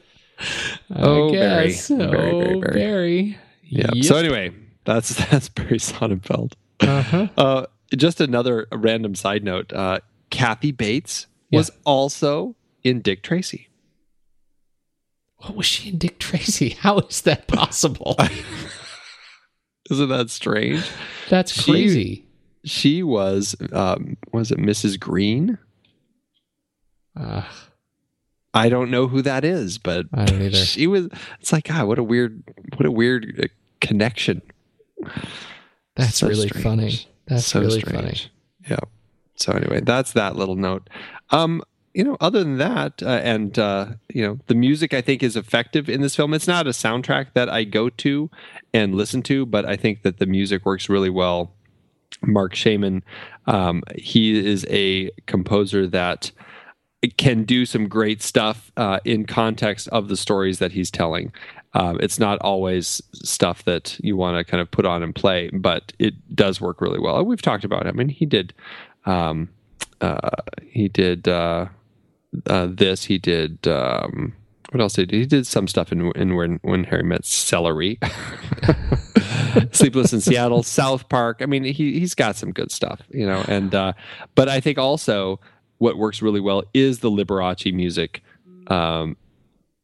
[0.95, 1.67] Oh, Barry.
[1.67, 1.87] guess.
[1.87, 2.73] Very, oh, very.
[2.73, 3.37] Barry.
[3.63, 3.89] Yeah.
[3.93, 4.03] Yep.
[4.05, 4.51] So anyway,
[4.85, 6.53] that's that's Barry Sonnenfeld.
[6.81, 7.27] Uh-huh.
[7.37, 7.65] Uh,
[7.95, 9.99] just another random side note: uh,
[10.29, 13.69] Kathy Bates was also in Dick Tracy.
[15.37, 16.69] What was she in Dick Tracy?
[16.79, 18.17] How is that possible?
[19.91, 20.89] Isn't that strange?
[21.29, 22.15] That's crazy.
[22.15, 22.25] She
[23.03, 24.99] was um, was it Mrs.
[24.99, 25.57] Green?
[27.19, 27.43] Uh,
[28.53, 30.57] I don't know who that is, but I don't either.
[30.57, 31.07] She was.
[31.39, 32.43] It's like God, what a weird,
[32.77, 33.47] what a weird uh,
[33.81, 34.41] connection.
[35.95, 36.63] That's So really strange.
[36.63, 37.07] funny.
[37.27, 37.95] That's So really strange.
[37.95, 38.31] funny.
[38.69, 38.79] Yeah.
[39.35, 40.89] So anyway, that's that little note.
[41.31, 41.61] Um,
[41.93, 45.35] you know, other than that, uh, and uh, you know, the music I think is
[45.35, 46.33] effective in this film.
[46.33, 48.29] It's not a soundtrack that I go to
[48.73, 51.53] and listen to, but I think that the music works really well.
[52.21, 53.03] Marc Shaiman,
[53.47, 56.31] um, he is a composer that
[57.17, 61.33] can do some great stuff uh, in context of the stories that he's telling.
[61.73, 65.49] Um, it's not always stuff that you want to kind of put on and play,
[65.49, 67.23] but it does work really well.
[67.25, 67.89] We've talked about it.
[67.89, 68.53] I mean, he did,
[69.05, 69.49] um,
[69.99, 70.29] uh,
[70.61, 71.67] he did uh,
[72.47, 73.05] uh, this.
[73.05, 73.67] He did.
[73.67, 74.33] Um,
[74.73, 75.19] what else did he?
[75.19, 77.99] He did some stuff in, in when when Harry met Celery,
[79.71, 81.41] Sleepless in Seattle, South Park.
[81.41, 83.45] I mean, he he's got some good stuff, you know.
[83.47, 83.93] And uh,
[84.33, 85.39] but I think also
[85.77, 88.23] what works really well is the Liberace music,
[88.67, 89.15] um,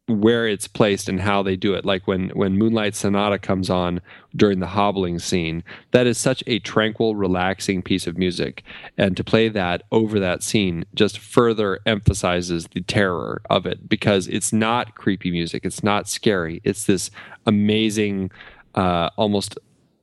[0.10, 1.86] where it's placed and how they do it.
[1.86, 4.01] Like when when Moonlight Sonata comes on
[4.36, 8.64] during the hobbling scene, that is such a tranquil, relaxing piece of music,
[8.97, 14.28] and to play that over that scene just further emphasizes the terror of it because
[14.28, 17.12] it's not creepy music, it's not scary, it's this
[17.45, 18.32] amazing,
[18.76, 19.57] uh, almost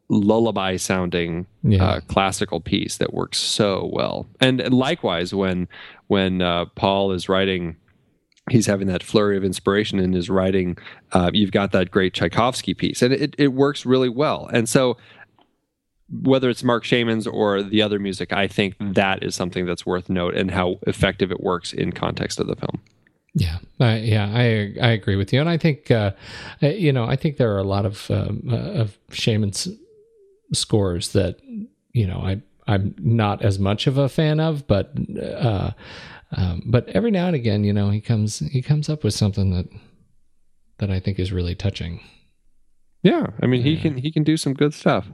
[0.09, 1.85] lullaby sounding Yeah.
[1.85, 4.27] uh, classical piece that works so well.
[4.41, 5.67] And, and likewise, when
[6.07, 7.75] when uh, Paul is writing,
[8.51, 10.79] he's having that flurry of inspiration in his writing.
[11.13, 14.49] Uh, you've got that great Tchaikovsky piece, and it it works really well.
[14.53, 14.97] And so.
[16.09, 20.09] Whether it's Marc Shaiman's or the other music, I think that is something that's worth
[20.09, 22.81] note and how effective it works in context of the film.
[23.39, 26.13] Yeah, I, yeah, I I agree with you, and I think uh,
[26.61, 29.69] you know I think there are a lot of um, uh, of Shaiman's
[30.55, 31.39] scores that
[31.93, 35.73] you know I I'm not as much of a fan of, but uh,
[36.33, 39.51] um, but every now and again, you know, he comes he comes up with something
[39.51, 39.67] that
[40.79, 42.01] that I think is really touching.
[43.03, 45.07] Yeah, I mean he can he can do some good stuff.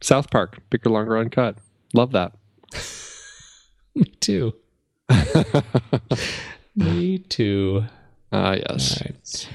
[0.00, 1.56] South Park, bigger, longer, uncut.
[1.94, 2.32] Love that.
[3.94, 4.54] Me too.
[6.76, 7.84] Me too.
[8.32, 9.00] Ah, yes.
[9.00, 9.48] All right.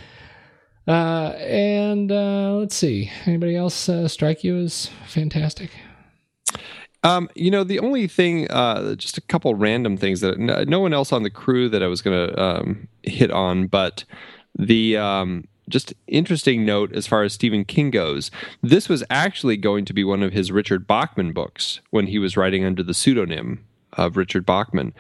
[0.88, 3.12] Uh, and uh, let's see.
[3.26, 5.72] Anybody else uh, strike you as fantastic?
[7.08, 10.80] Um, you know, the only thing, uh, just a couple random things that no, no
[10.80, 14.04] one else on the crew that I was going to um, hit on, but
[14.58, 18.32] the um, just interesting note as far as Stephen King goes,
[18.62, 22.36] this was actually going to be one of his Richard Bachman books when he was
[22.36, 24.94] writing under the pseudonym of Richard Bachman.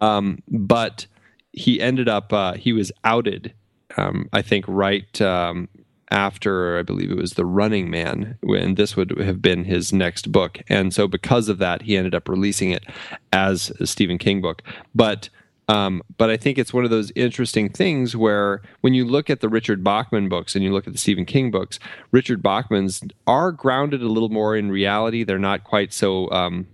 [0.00, 1.06] Um, but
[1.52, 3.52] he ended up, uh, he was outed,
[3.96, 5.68] um, I think, right um,
[6.12, 10.30] after, I believe it was The Running Man, when this would have been his next
[10.30, 10.60] book.
[10.68, 12.84] And so, because of that, he ended up releasing it
[13.32, 14.62] as a Stephen King book.
[14.94, 15.28] But
[15.68, 19.40] um, but I think it's one of those interesting things where when you look at
[19.40, 21.78] the Richard Bachman books and you look at the Stephen King books,
[22.10, 25.24] Richard Bachman's are grounded a little more in reality.
[25.24, 26.66] They're not quite so um,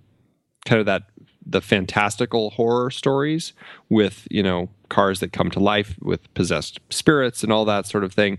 [0.64, 1.02] kind of that
[1.44, 3.52] the fantastical horror stories
[3.88, 8.04] with you know cars that come to life with possessed spirits and all that sort
[8.04, 8.38] of thing.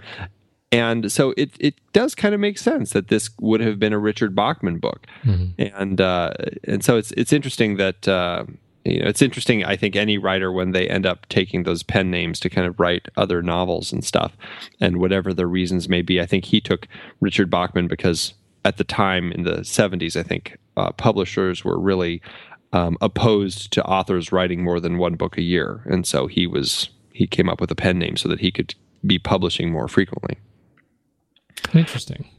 [0.71, 3.97] And so it it does kind of make sense that this would have been a
[3.97, 5.07] Richard Bachman book,
[5.57, 6.31] and uh,
[6.65, 8.45] and so it's it's interesting that uh,
[8.85, 9.65] you know it's interesting.
[9.65, 12.79] I think any writer when they end up taking those pen names to kind of
[12.79, 14.37] write other novels and stuff,
[14.79, 16.21] and whatever the reasons may be.
[16.21, 16.87] I think he took
[17.19, 22.21] Richard Bachman because at the time in the '70s, I think uh, publishers were really
[22.73, 26.89] um, opposed to authors writing more than one book a year, and so he was
[27.11, 30.37] he came up with a pen name so that he could be publishing more frequently.
[31.73, 32.29] Interesting.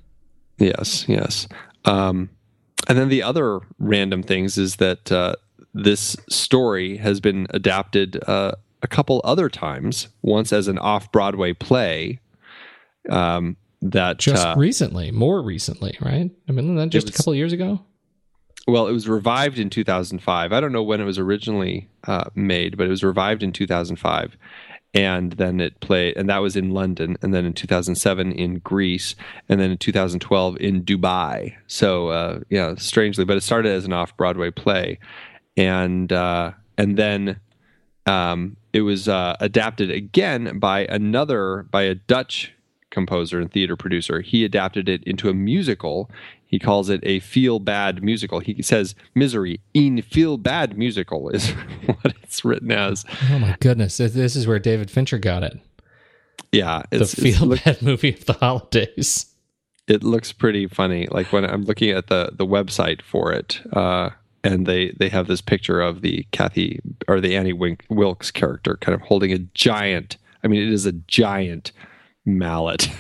[0.59, 1.49] Yes, yes.
[1.85, 2.31] Um,
[2.89, 5.35] and then the other random things is that uh,
[5.75, 8.53] this story has been adapted uh,
[8.83, 10.09] a couple other times.
[10.23, 12.19] Once as an off-Broadway play.
[13.09, 16.31] Um, that just uh, recently, more recently, right?
[16.49, 17.81] I mean, that just was- a couple years ago.
[18.69, 20.53] well, it was revived in 2005.
[20.53, 24.37] I don't know when it was originally uh, made, but it was revived in 2005.
[24.93, 27.17] And then it played, and that was in London.
[27.23, 29.15] And then in 2007 in Greece.
[29.49, 31.55] And then in 2012 in Dubai.
[31.69, 34.99] So, uh, yeah, strangely, but it started as an off Broadway play.
[35.57, 37.39] And, uh, and then
[38.07, 42.53] um, it was uh, adapted again by another, by a Dutch
[42.91, 44.21] composer and theater producer.
[44.21, 46.11] He adapted it into a musical.
[46.51, 48.41] He calls it a feel bad musical.
[48.41, 51.49] He says misery in feel bad musical is
[51.87, 53.05] what it's written as.
[53.31, 55.59] Oh my goodness, this- is where David Fincher got it.
[56.53, 59.27] Yeah, The it's, it's feel look- bad movie of the holidays.
[59.87, 61.07] it looks pretty funny.
[61.11, 64.11] Like when I'm looking at the the website for it, uh,
[64.43, 68.77] and they they have this picture of the Kathy or the Annie Wink, Wilkes character
[68.81, 70.17] kind of holding a giant.
[70.43, 71.71] I mean, it is a giant
[72.27, 72.89] mallet.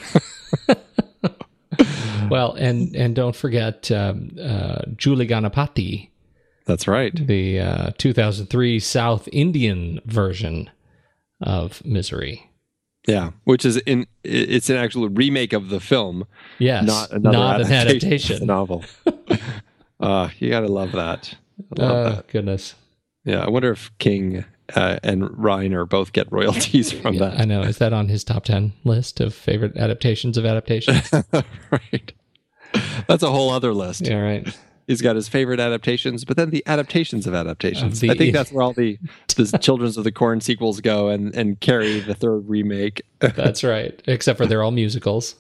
[2.30, 6.10] Well, and and don't forget um, uh, Julie Ganapati,
[6.66, 7.12] That's right.
[7.14, 10.70] the uh, 2003 South Indian version
[11.40, 12.48] of Misery.
[13.08, 16.26] Yeah, which is in it's an actual remake of the film.
[16.60, 18.34] Yes, not another not an adaptation, adaptation.
[18.34, 18.84] of the novel.
[20.00, 21.34] uh, you gotta love that.
[21.76, 22.28] I love Oh that.
[22.28, 22.74] goodness,
[23.24, 24.44] Yeah, I wonder if King
[24.76, 27.62] uh, and Reiner both get royalties from Yeah, I know.
[27.62, 31.10] Is that on his top ten list of favorite adaptations of adaptations?
[31.70, 32.12] right.
[33.08, 34.06] That's a whole other list.
[34.06, 34.56] yeah, right.
[34.86, 37.94] He's got his favorite adaptations, but then the adaptations of adaptations.
[37.94, 38.98] Of the- I think that's where all the
[39.36, 43.02] the Children's of the Corn sequels go, and and Carrie the third remake.
[43.20, 44.00] That's right.
[44.06, 45.36] Except for they're all musicals.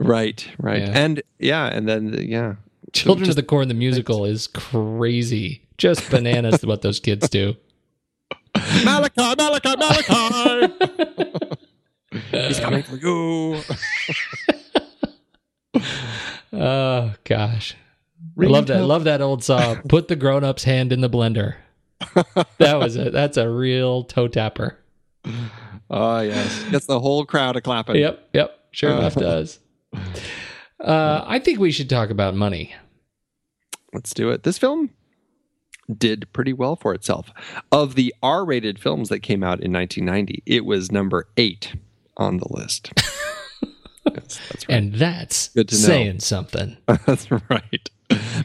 [0.00, 0.92] right, right, Yeah.
[0.98, 2.54] and yeah, and then yeah,
[2.92, 5.62] Children Just- of the Corn, the musical, is crazy.
[5.78, 7.54] Just bananas what those kids do.
[8.84, 10.72] Malachi, Malachi, Malachi.
[12.30, 13.60] He's coming for you.
[16.52, 17.76] Oh gosh.
[18.38, 18.82] I love that.
[18.84, 19.82] Love that old song.
[19.88, 21.54] Put the grown-up's hand in the blender.
[22.58, 23.12] That was it.
[23.12, 24.76] That's a real toe tapper.
[25.88, 27.96] Oh yes, gets the whole crowd a clapping.
[27.96, 28.58] Yep, yep.
[28.72, 29.60] Sure enough does.
[30.80, 32.74] Uh, I think we should talk about money.
[33.92, 34.42] Let's do it.
[34.42, 34.90] This film
[35.98, 37.30] did pretty well for itself.
[37.72, 41.74] Of the R-rated films that came out in 1990, it was number eight
[42.16, 42.92] on the list.
[44.14, 44.76] yes, that's right.
[44.76, 45.80] And that's Good to know.
[45.80, 46.76] saying something.
[47.06, 47.90] That's right.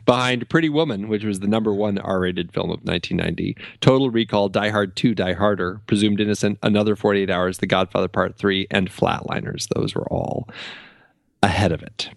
[0.06, 4.50] Behind Pretty Woman, which was the number one R rated film of 1990, Total Recall,
[4.50, 8.92] Die Hard 2, Die Harder, Presumed Innocent, Another 48 Hours, The Godfather Part 3, and
[8.92, 9.68] Flatliners.
[9.74, 10.48] Those were all
[11.42, 12.10] ahead of it.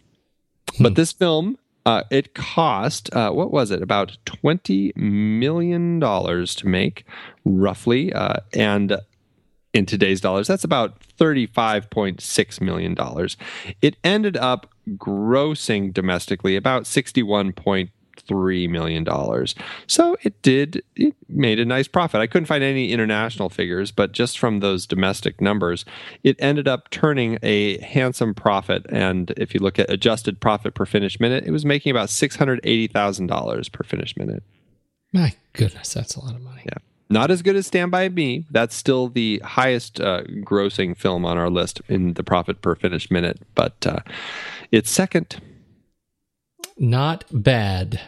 [0.78, 0.94] But hmm.
[0.94, 7.04] this film, uh, it cost, uh, what was it, about $20 million to make,
[7.44, 8.12] roughly.
[8.12, 8.98] Uh, and
[9.72, 12.96] in today's dollars, that's about $35.6 million.
[13.80, 16.86] It ended up grossing domestically about
[18.26, 19.46] $61.3 million.
[19.86, 22.20] So it did, it made a nice profit.
[22.20, 25.84] I couldn't find any international figures, but just from those domestic numbers,
[26.22, 28.86] it ended up turning a handsome profit.
[28.90, 33.72] And if you look at adjusted profit per finished minute, it was making about $680,000
[33.72, 34.42] per finished minute.
[35.12, 36.62] My goodness, that's a lot of money.
[36.66, 36.78] Yeah.
[37.10, 38.44] Not as good as Stand By Me.
[38.50, 43.10] That's still the highest uh, grossing film on our list in the profit per finished
[43.10, 44.00] minute, but uh,
[44.72, 45.40] it's second.
[46.78, 48.00] Not bad.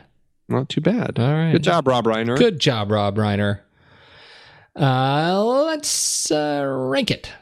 [0.48, 1.18] Not too bad.
[1.18, 1.52] All right.
[1.52, 2.36] Good job, Rob Reiner.
[2.36, 3.60] Good job, Rob Reiner.
[4.76, 7.32] Uh, let's uh, rank it.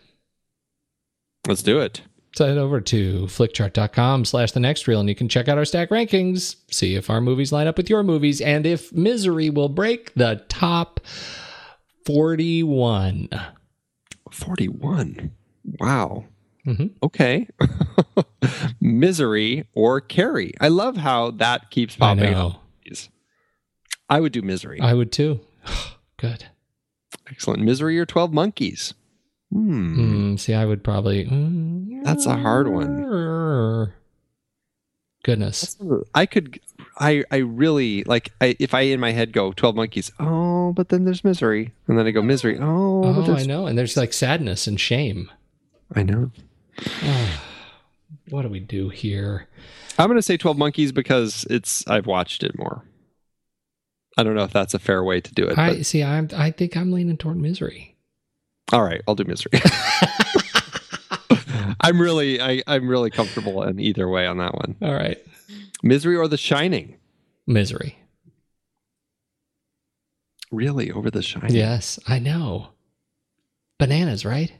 [1.47, 2.03] Let's do it.
[2.35, 5.65] So head over to flickchart.com slash the next reel and you can check out our
[5.65, 9.69] stack rankings, see if our movies line up with your movies, and if Misery will
[9.69, 11.01] break the top
[12.05, 13.29] 41.
[14.31, 15.33] 41.
[15.81, 16.27] Wow.
[16.69, 16.91] Mhm.
[17.03, 17.49] Okay.
[18.81, 20.53] Misery or Carrie.
[20.61, 22.47] I love how that keeps I popping know.
[22.49, 22.63] up.
[24.11, 24.81] I would do Misery.
[24.81, 25.41] I would too.
[26.19, 26.47] Good.
[27.31, 27.63] Excellent.
[27.63, 28.95] Misery or 12 Monkeys.
[29.53, 29.95] Hmm.
[29.95, 31.25] Hmm, see, I would probably.
[31.27, 33.93] mm, That's a hard one.
[35.25, 35.77] Goodness.
[36.15, 36.61] I could,
[36.99, 38.31] I, I really like.
[38.41, 41.99] I, if I in my head go Twelve Monkeys, oh, but then there's misery, and
[41.99, 43.67] then I go misery, oh, Oh, there's, I know.
[43.67, 45.31] And there's like sadness and shame.
[45.95, 46.31] I know.
[48.31, 49.49] What do we do here?
[49.99, 52.85] I'm going to say Twelve Monkeys because it's I've watched it more.
[54.19, 55.57] I don't know if that's a fair way to do it.
[55.59, 56.03] I see.
[56.03, 56.29] I'm.
[56.37, 57.97] I think I'm leaning toward misery.
[58.73, 59.53] all right, I'll do misery.
[61.81, 64.77] I'm really, I, I'm really comfortable in either way on that one.
[64.83, 65.19] All right,
[65.83, 66.97] Misery or The Shining.
[67.47, 67.99] misery.
[70.51, 71.55] Really, over The Shining?
[71.55, 72.69] Yes, I know.
[73.79, 74.53] Bananas, right?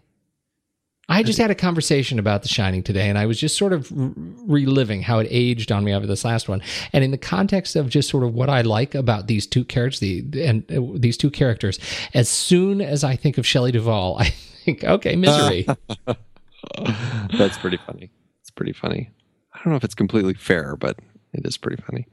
[1.11, 3.91] I just had a conversation about The Shining today, and I was just sort of
[3.91, 6.61] reliving how it aged on me over this last one,
[6.93, 10.01] and in the context of just sort of what I like about these two characters,
[10.01, 11.79] the and uh, these two characters.
[12.13, 14.25] As soon as I think of Shelley Duvall, I
[14.65, 15.67] think, okay, misery.
[17.39, 18.11] That's pretty funny.
[18.43, 19.11] It's pretty funny.
[19.55, 20.99] I don't know if it's completely fair, but
[21.33, 22.07] it is pretty funny.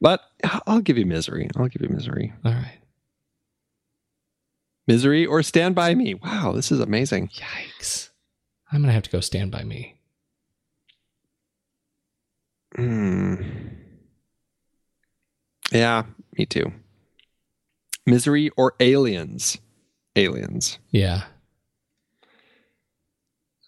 [0.00, 0.22] But
[0.66, 1.50] I'll give you misery.
[1.56, 2.32] I'll give you misery.
[2.44, 2.78] All right.
[4.86, 6.14] Misery or Stand By Me.
[6.14, 7.28] Wow, this is amazing.
[7.28, 8.09] Yikes.
[8.72, 10.00] I'm going to have to go Stand By Me.
[12.76, 13.34] Hmm.
[15.72, 16.04] Yeah,
[16.36, 16.72] me too.
[18.06, 19.58] Misery or Aliens?
[20.16, 20.78] Aliens.
[20.90, 21.24] Yeah.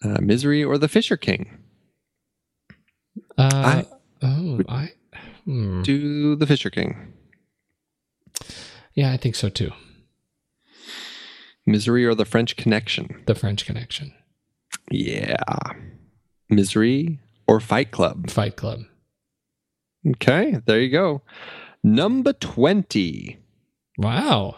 [0.03, 1.57] Uh, Misery or The Fisher King?
[3.37, 3.85] Uh, I
[4.21, 4.91] oh, I.
[5.45, 5.81] Hmm.
[5.81, 7.13] do The Fisher King.
[8.93, 9.71] Yeah, I think so too.
[11.65, 13.23] Misery or The French Connection?
[13.25, 14.13] The French Connection.
[14.93, 15.37] Yeah.
[16.49, 18.29] Misery or Fight Club?
[18.29, 18.81] Fight Club.
[20.07, 21.23] Okay, there you go.
[21.83, 23.39] Number 20.
[23.97, 24.57] Wow.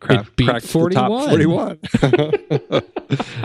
[0.00, 1.78] Craft, beat cracked the top 41.
[2.00, 2.82] 41.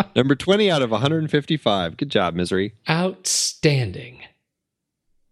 [0.16, 1.98] Number 20 out of 155.
[1.98, 2.74] Good job, Misery.
[2.90, 4.22] Outstanding.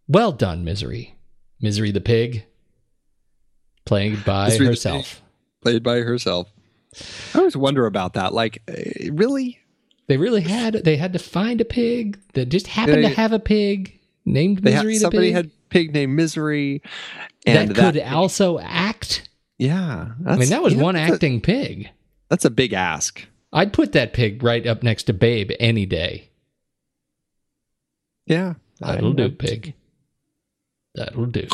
[0.07, 1.15] Well done, Misery.
[1.59, 2.45] Misery the pig.
[3.83, 5.23] Played by Misery herself.
[5.63, 6.53] Played by herself.
[7.33, 8.33] I always wonder about that.
[8.33, 9.59] Like, uh, really?
[10.07, 13.33] They really had they had to find a pig that just happened They- to have
[13.33, 15.35] a pig named had, Misery the somebody pig.
[15.35, 16.81] had pig named Misery.
[17.45, 19.27] And that could also act.
[19.57, 20.09] Yeah.
[20.25, 21.89] I mean, that was know, one that's a- acting pig.
[22.29, 23.25] that's a big ask.
[23.51, 26.29] I'd put that pig right up next to Babe any day.
[28.25, 28.55] Yeah.
[28.79, 29.73] That'll do, pig.
[30.95, 31.47] That'll do.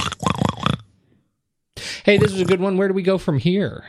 [2.04, 2.78] Hey, this was a good one.
[2.78, 3.86] Where do we go from here?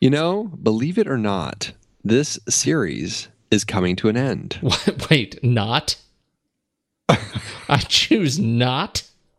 [0.00, 1.72] You know, believe it or not,
[2.04, 4.58] this series is coming to an end.
[5.10, 5.96] Wait, not?
[7.68, 9.02] I choose not.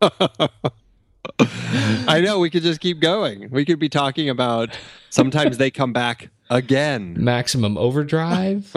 [1.40, 3.50] I know we could just keep going.
[3.50, 4.70] We could be talking about
[5.10, 7.16] sometimes they come back again.
[7.18, 8.74] Maximum overdrive.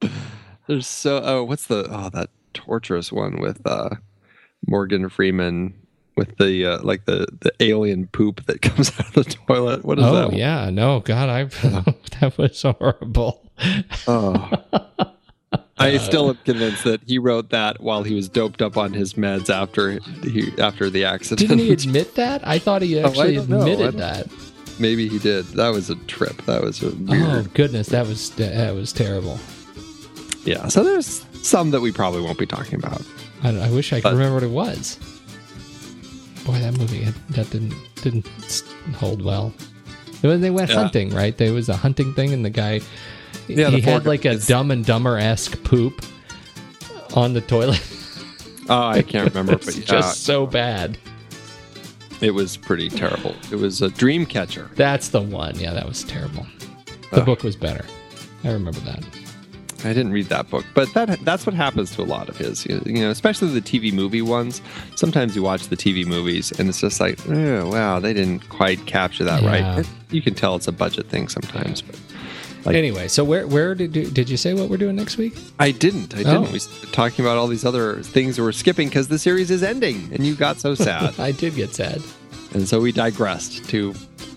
[0.66, 3.90] There's so oh, what's the oh that torturous one with uh
[4.66, 5.74] Morgan Freeman
[6.20, 9.84] with the uh, like the the alien poop that comes out of the toilet.
[9.84, 10.28] What is oh that?
[10.28, 10.36] one?
[10.36, 11.44] yeah, no, God, I
[12.20, 13.50] that was horrible.
[14.06, 14.50] Oh.
[15.78, 19.14] I still am convinced that he wrote that while he was doped up on his
[19.14, 21.48] meds after he after the accident.
[21.48, 22.46] Didn't he admit that?
[22.46, 23.60] I thought he Oh, actually don't know.
[23.62, 24.26] I admitted that.
[24.78, 25.46] Maybe he did.
[25.56, 26.36] That was a trip.
[26.44, 27.22] That was a weird.
[27.26, 29.40] Oh goodness, that was that was terrible.
[30.44, 30.68] Yeah.
[30.68, 33.02] So there's some that we probably won't be talking about.
[33.42, 34.98] I, I wish I could But- remember what it was.
[36.50, 38.26] Boy, that movie that didn't didn't
[38.96, 39.52] hold well.
[40.22, 40.76] When they went Yeah.
[40.76, 41.36] hunting, right?
[41.36, 42.80] There was a hunting thing, and the guy
[43.46, 44.36] Yeah, he had like a.
[44.36, 46.04] Dumb and Dumber esque poop
[47.14, 47.82] on the toilet.
[48.68, 50.98] Oh, I can't remember, but yeah, just so bad.
[52.20, 53.34] it was pretty terrible.
[53.50, 54.70] It was a dream catcher.
[54.74, 55.58] That's the one.
[55.58, 56.46] Yeah, that was terrible.
[57.12, 57.84] The book was better.
[58.44, 59.04] I remember that.
[59.84, 62.66] I didn't read that book, but that that's what happens to a lot of his.
[62.66, 64.60] You know, especially the TV movie ones.
[64.96, 68.84] Sometimes you watch the TV movies and it's just like, oh wow, they didn't quite
[68.86, 69.76] capture that Yeah.
[69.76, 69.86] right.
[70.10, 71.98] You can tell it's a budget thing sometimes, but
[72.64, 75.34] Like- anyway, so where where did you, did you say what we're doing next week?
[75.58, 76.14] I didn't.
[76.14, 76.48] I didn't.
[76.48, 76.52] Oh.
[76.52, 79.62] We started talking about all these other things that we're skipping because the series is
[79.62, 82.02] ending, and you got so sad, I did get sad.
[82.52, 83.94] and so we digressed to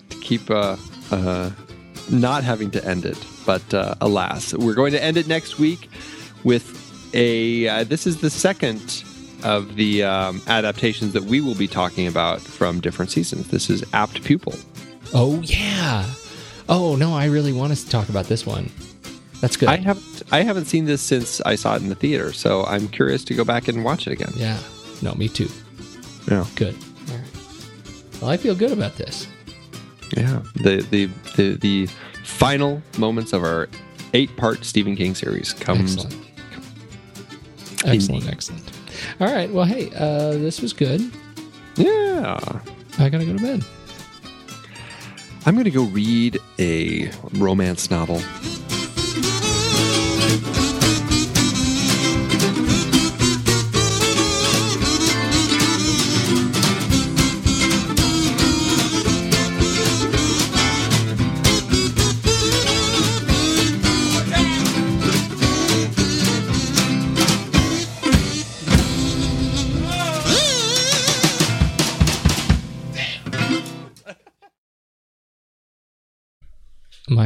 [0.10, 0.78] to keep uh,
[1.12, 1.50] uh,
[2.10, 3.18] not having to end it.
[3.46, 5.90] But uh, alas, we're going to end it next week
[6.44, 7.68] with a.
[7.68, 9.04] Uh, this is the second
[9.44, 13.50] of the um, adaptations that we will be talking about from different seasons.
[13.50, 14.56] This is Apt Pupil.
[15.14, 16.06] Oh yeah.
[16.70, 18.72] Oh no, I really want us to talk about this one.
[19.42, 19.68] That's good.
[19.68, 22.88] I haven't I haven't seen this since I saw it in the theater, so I'm
[22.88, 24.32] curious to go back and watch it again.
[24.36, 24.58] yeah.
[25.02, 25.50] No, me too.
[26.32, 26.46] Yeah.
[26.56, 26.76] Good.
[27.10, 28.22] All right.
[28.22, 29.28] Well, I feel good about this.
[30.16, 31.90] Yeah, the the the, the
[32.34, 33.70] final moments of our
[34.14, 36.06] eight part Stephen King series comes.
[36.06, 36.26] Excellent.
[37.86, 38.28] Excellent.
[38.30, 38.72] Excellent.
[39.20, 39.52] All right.
[39.52, 41.02] Well, hey, uh, this was good.
[41.76, 42.40] Yeah,
[43.00, 43.64] I gotta go to bed.
[45.46, 48.22] I'm gonna go read a romance novel.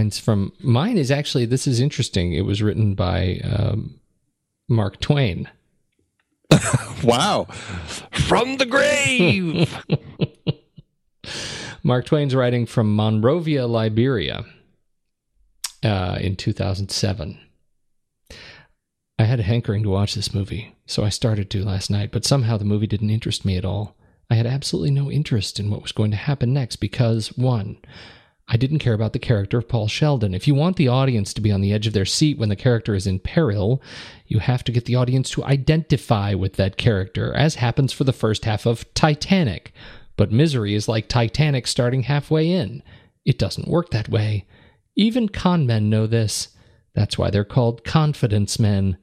[0.07, 2.31] Mine's from mine is actually this is interesting.
[2.31, 3.99] It was written by um,
[4.69, 5.49] Mark Twain.
[7.03, 7.43] wow,
[8.11, 9.83] from the grave.
[11.83, 14.45] Mark Twain's writing from Monrovia, Liberia,
[15.83, 17.37] uh, in 2007.
[19.19, 22.23] I had a hankering to watch this movie, so I started to last night, but
[22.23, 23.97] somehow the movie didn't interest me at all.
[24.29, 27.77] I had absolutely no interest in what was going to happen next because, one,
[28.49, 30.33] I didn't care about the character of Paul Sheldon.
[30.33, 32.55] If you want the audience to be on the edge of their seat when the
[32.55, 33.81] character is in peril,
[34.25, 38.13] you have to get the audience to identify with that character, as happens for the
[38.13, 39.73] first half of Titanic.
[40.15, 42.83] But misery is like Titanic starting halfway in.
[43.25, 44.45] It doesn't work that way.
[44.95, 46.49] Even con men know this.
[46.93, 48.97] That's why they're called confidence men.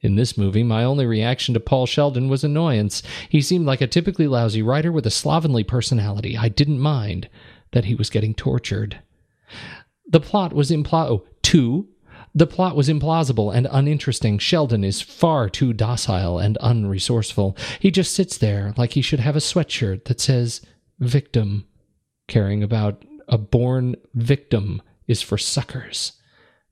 [0.00, 3.02] In this movie, my only reaction to Paul Sheldon was annoyance.
[3.28, 6.36] He seemed like a typically lousy writer with a slovenly personality.
[6.36, 7.28] I didn't mind
[7.72, 9.00] that he was getting tortured.
[10.08, 11.88] The plot was impl- oh, two.
[12.34, 14.38] The plot was implausible and uninteresting.
[14.38, 17.58] Sheldon is far too docile and unresourceful.
[17.80, 20.60] He just sits there like he should have a sweatshirt that says
[20.98, 21.66] victim.
[22.28, 26.12] Caring about a born victim is for suckers.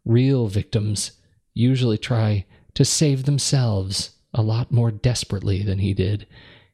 [0.04, 1.12] Real victims
[1.54, 6.26] usually try to save themselves a lot more desperately than he did.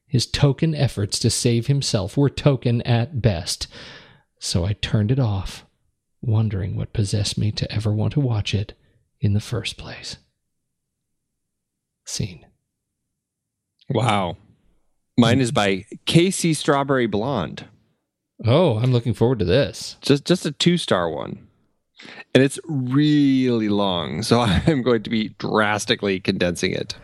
[0.07, 3.67] His token efforts to save himself were token at best.
[4.45, 5.65] So I turned it off,
[6.21, 8.75] wondering what possessed me to ever want to watch it
[9.19, 10.19] in the first place.
[12.05, 12.45] Scene.
[13.89, 14.37] Wow.
[15.16, 17.65] Mine is by Casey Strawberry Blonde.
[18.45, 19.97] Oh, I'm looking forward to this.
[20.03, 21.49] Just just a two star one
[22.35, 24.23] and it's really long.
[24.23, 26.97] So I'm going to be drastically condensing it.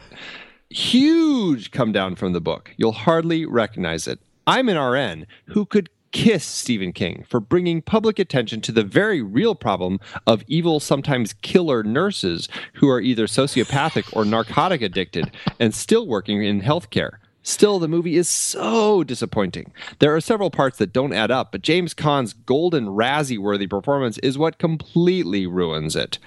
[0.69, 2.73] Huge come down from the book.
[2.77, 4.21] You'll hardly recognize it.
[4.47, 9.23] I'm an RN who could kiss Stephen King for bringing public attention to the very
[9.23, 15.75] real problem of evil, sometimes killer nurses who are either sociopathic or narcotic addicted and
[15.75, 17.20] still working in healthcare.
[17.43, 19.73] Still, the movie is so disappointing.
[19.99, 24.19] There are several parts that don't add up, but James Caan's golden Razzie worthy performance
[24.19, 26.19] is what completely ruins it.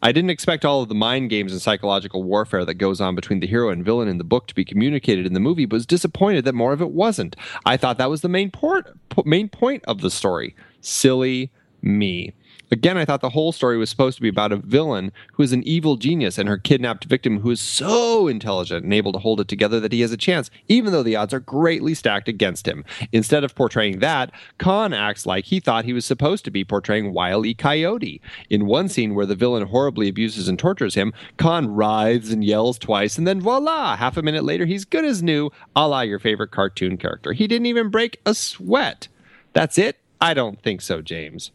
[0.00, 3.40] I didn't expect all of the mind games and psychological warfare that goes on between
[3.40, 5.86] the hero and villain in the book to be communicated in the movie, but was
[5.86, 7.34] disappointed that more of it wasn't.
[7.64, 10.54] I thought that was the main, port, main point of the story.
[10.80, 11.50] Silly
[11.82, 12.32] me.
[12.72, 15.52] Again, I thought the whole story was supposed to be about a villain who is
[15.52, 19.40] an evil genius and her kidnapped victim who is so intelligent and able to hold
[19.40, 22.68] it together that he has a chance, even though the odds are greatly stacked against
[22.68, 22.84] him.
[23.12, 27.12] Instead of portraying that, Caan acts like he thought he was supposed to be portraying
[27.12, 27.54] Wile E.
[27.54, 28.20] Coyote.
[28.48, 32.78] In one scene where the villain horribly abuses and tortures him, Caan writhes and yells
[32.78, 36.20] twice, and then voila, half a minute later, he's good as new, a la your
[36.20, 37.32] favorite cartoon character.
[37.32, 39.08] He didn't even break a sweat.
[39.52, 39.98] That's it?
[40.20, 41.50] I don't think so, James.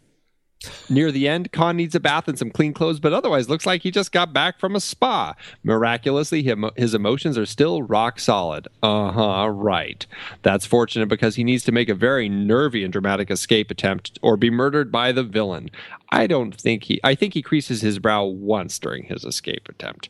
[0.89, 3.81] Near the end, Caan needs a bath and some clean clothes, but otherwise looks like
[3.81, 5.35] he just got back from a spa.
[5.63, 6.43] Miraculously,
[6.75, 8.67] his emotions are still rock solid.
[8.83, 10.05] Uh huh, right.
[10.41, 14.37] That's fortunate because he needs to make a very nervy and dramatic escape attempt or
[14.37, 15.69] be murdered by the villain.
[16.09, 20.09] I don't think he, I think he creases his brow once during his escape attempt.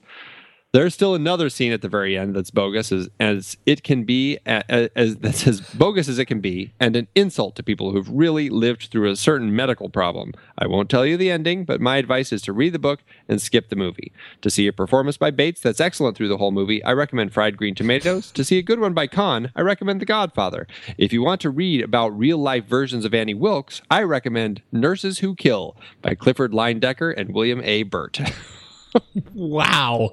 [0.75, 4.39] There's still another scene at the very end that's bogus as, as it can be,
[4.45, 8.09] as, as that's as bogus as it can be, and an insult to people who've
[8.09, 10.33] really lived through a certain medical problem.
[10.57, 12.99] I won't tell you the ending, but my advice is to read the book
[13.29, 14.11] and skip the movie.
[14.41, 17.55] To see a performance by Bates that's excellent through the whole movie, I recommend Fried
[17.55, 18.29] Green Tomatoes.
[18.31, 20.67] to see a good one by Caan, I recommend The Godfather.
[20.97, 25.19] If you want to read about real life versions of Annie Wilkes, I recommend Nurses
[25.19, 27.83] Who Kill by Clifford Linedecker and William A.
[27.83, 28.19] Burt.
[29.33, 30.11] wow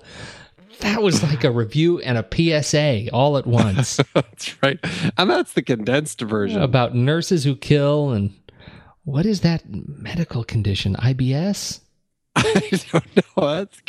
[0.82, 3.98] that was like a review and a PSA all at once.
[4.14, 4.78] that's right.
[5.16, 6.60] And that's the condensed version.
[6.60, 8.34] About nurses who kill and
[9.04, 10.94] what is that medical condition?
[10.96, 11.80] IBS?
[12.36, 13.66] I don't know.
[13.66, 13.82] That's,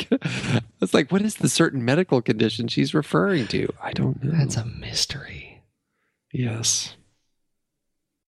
[0.80, 3.68] that's like, what is the certain medical condition she's referring to?
[3.82, 4.32] I don't know.
[4.32, 5.62] That's a mystery.
[6.32, 6.96] Yes.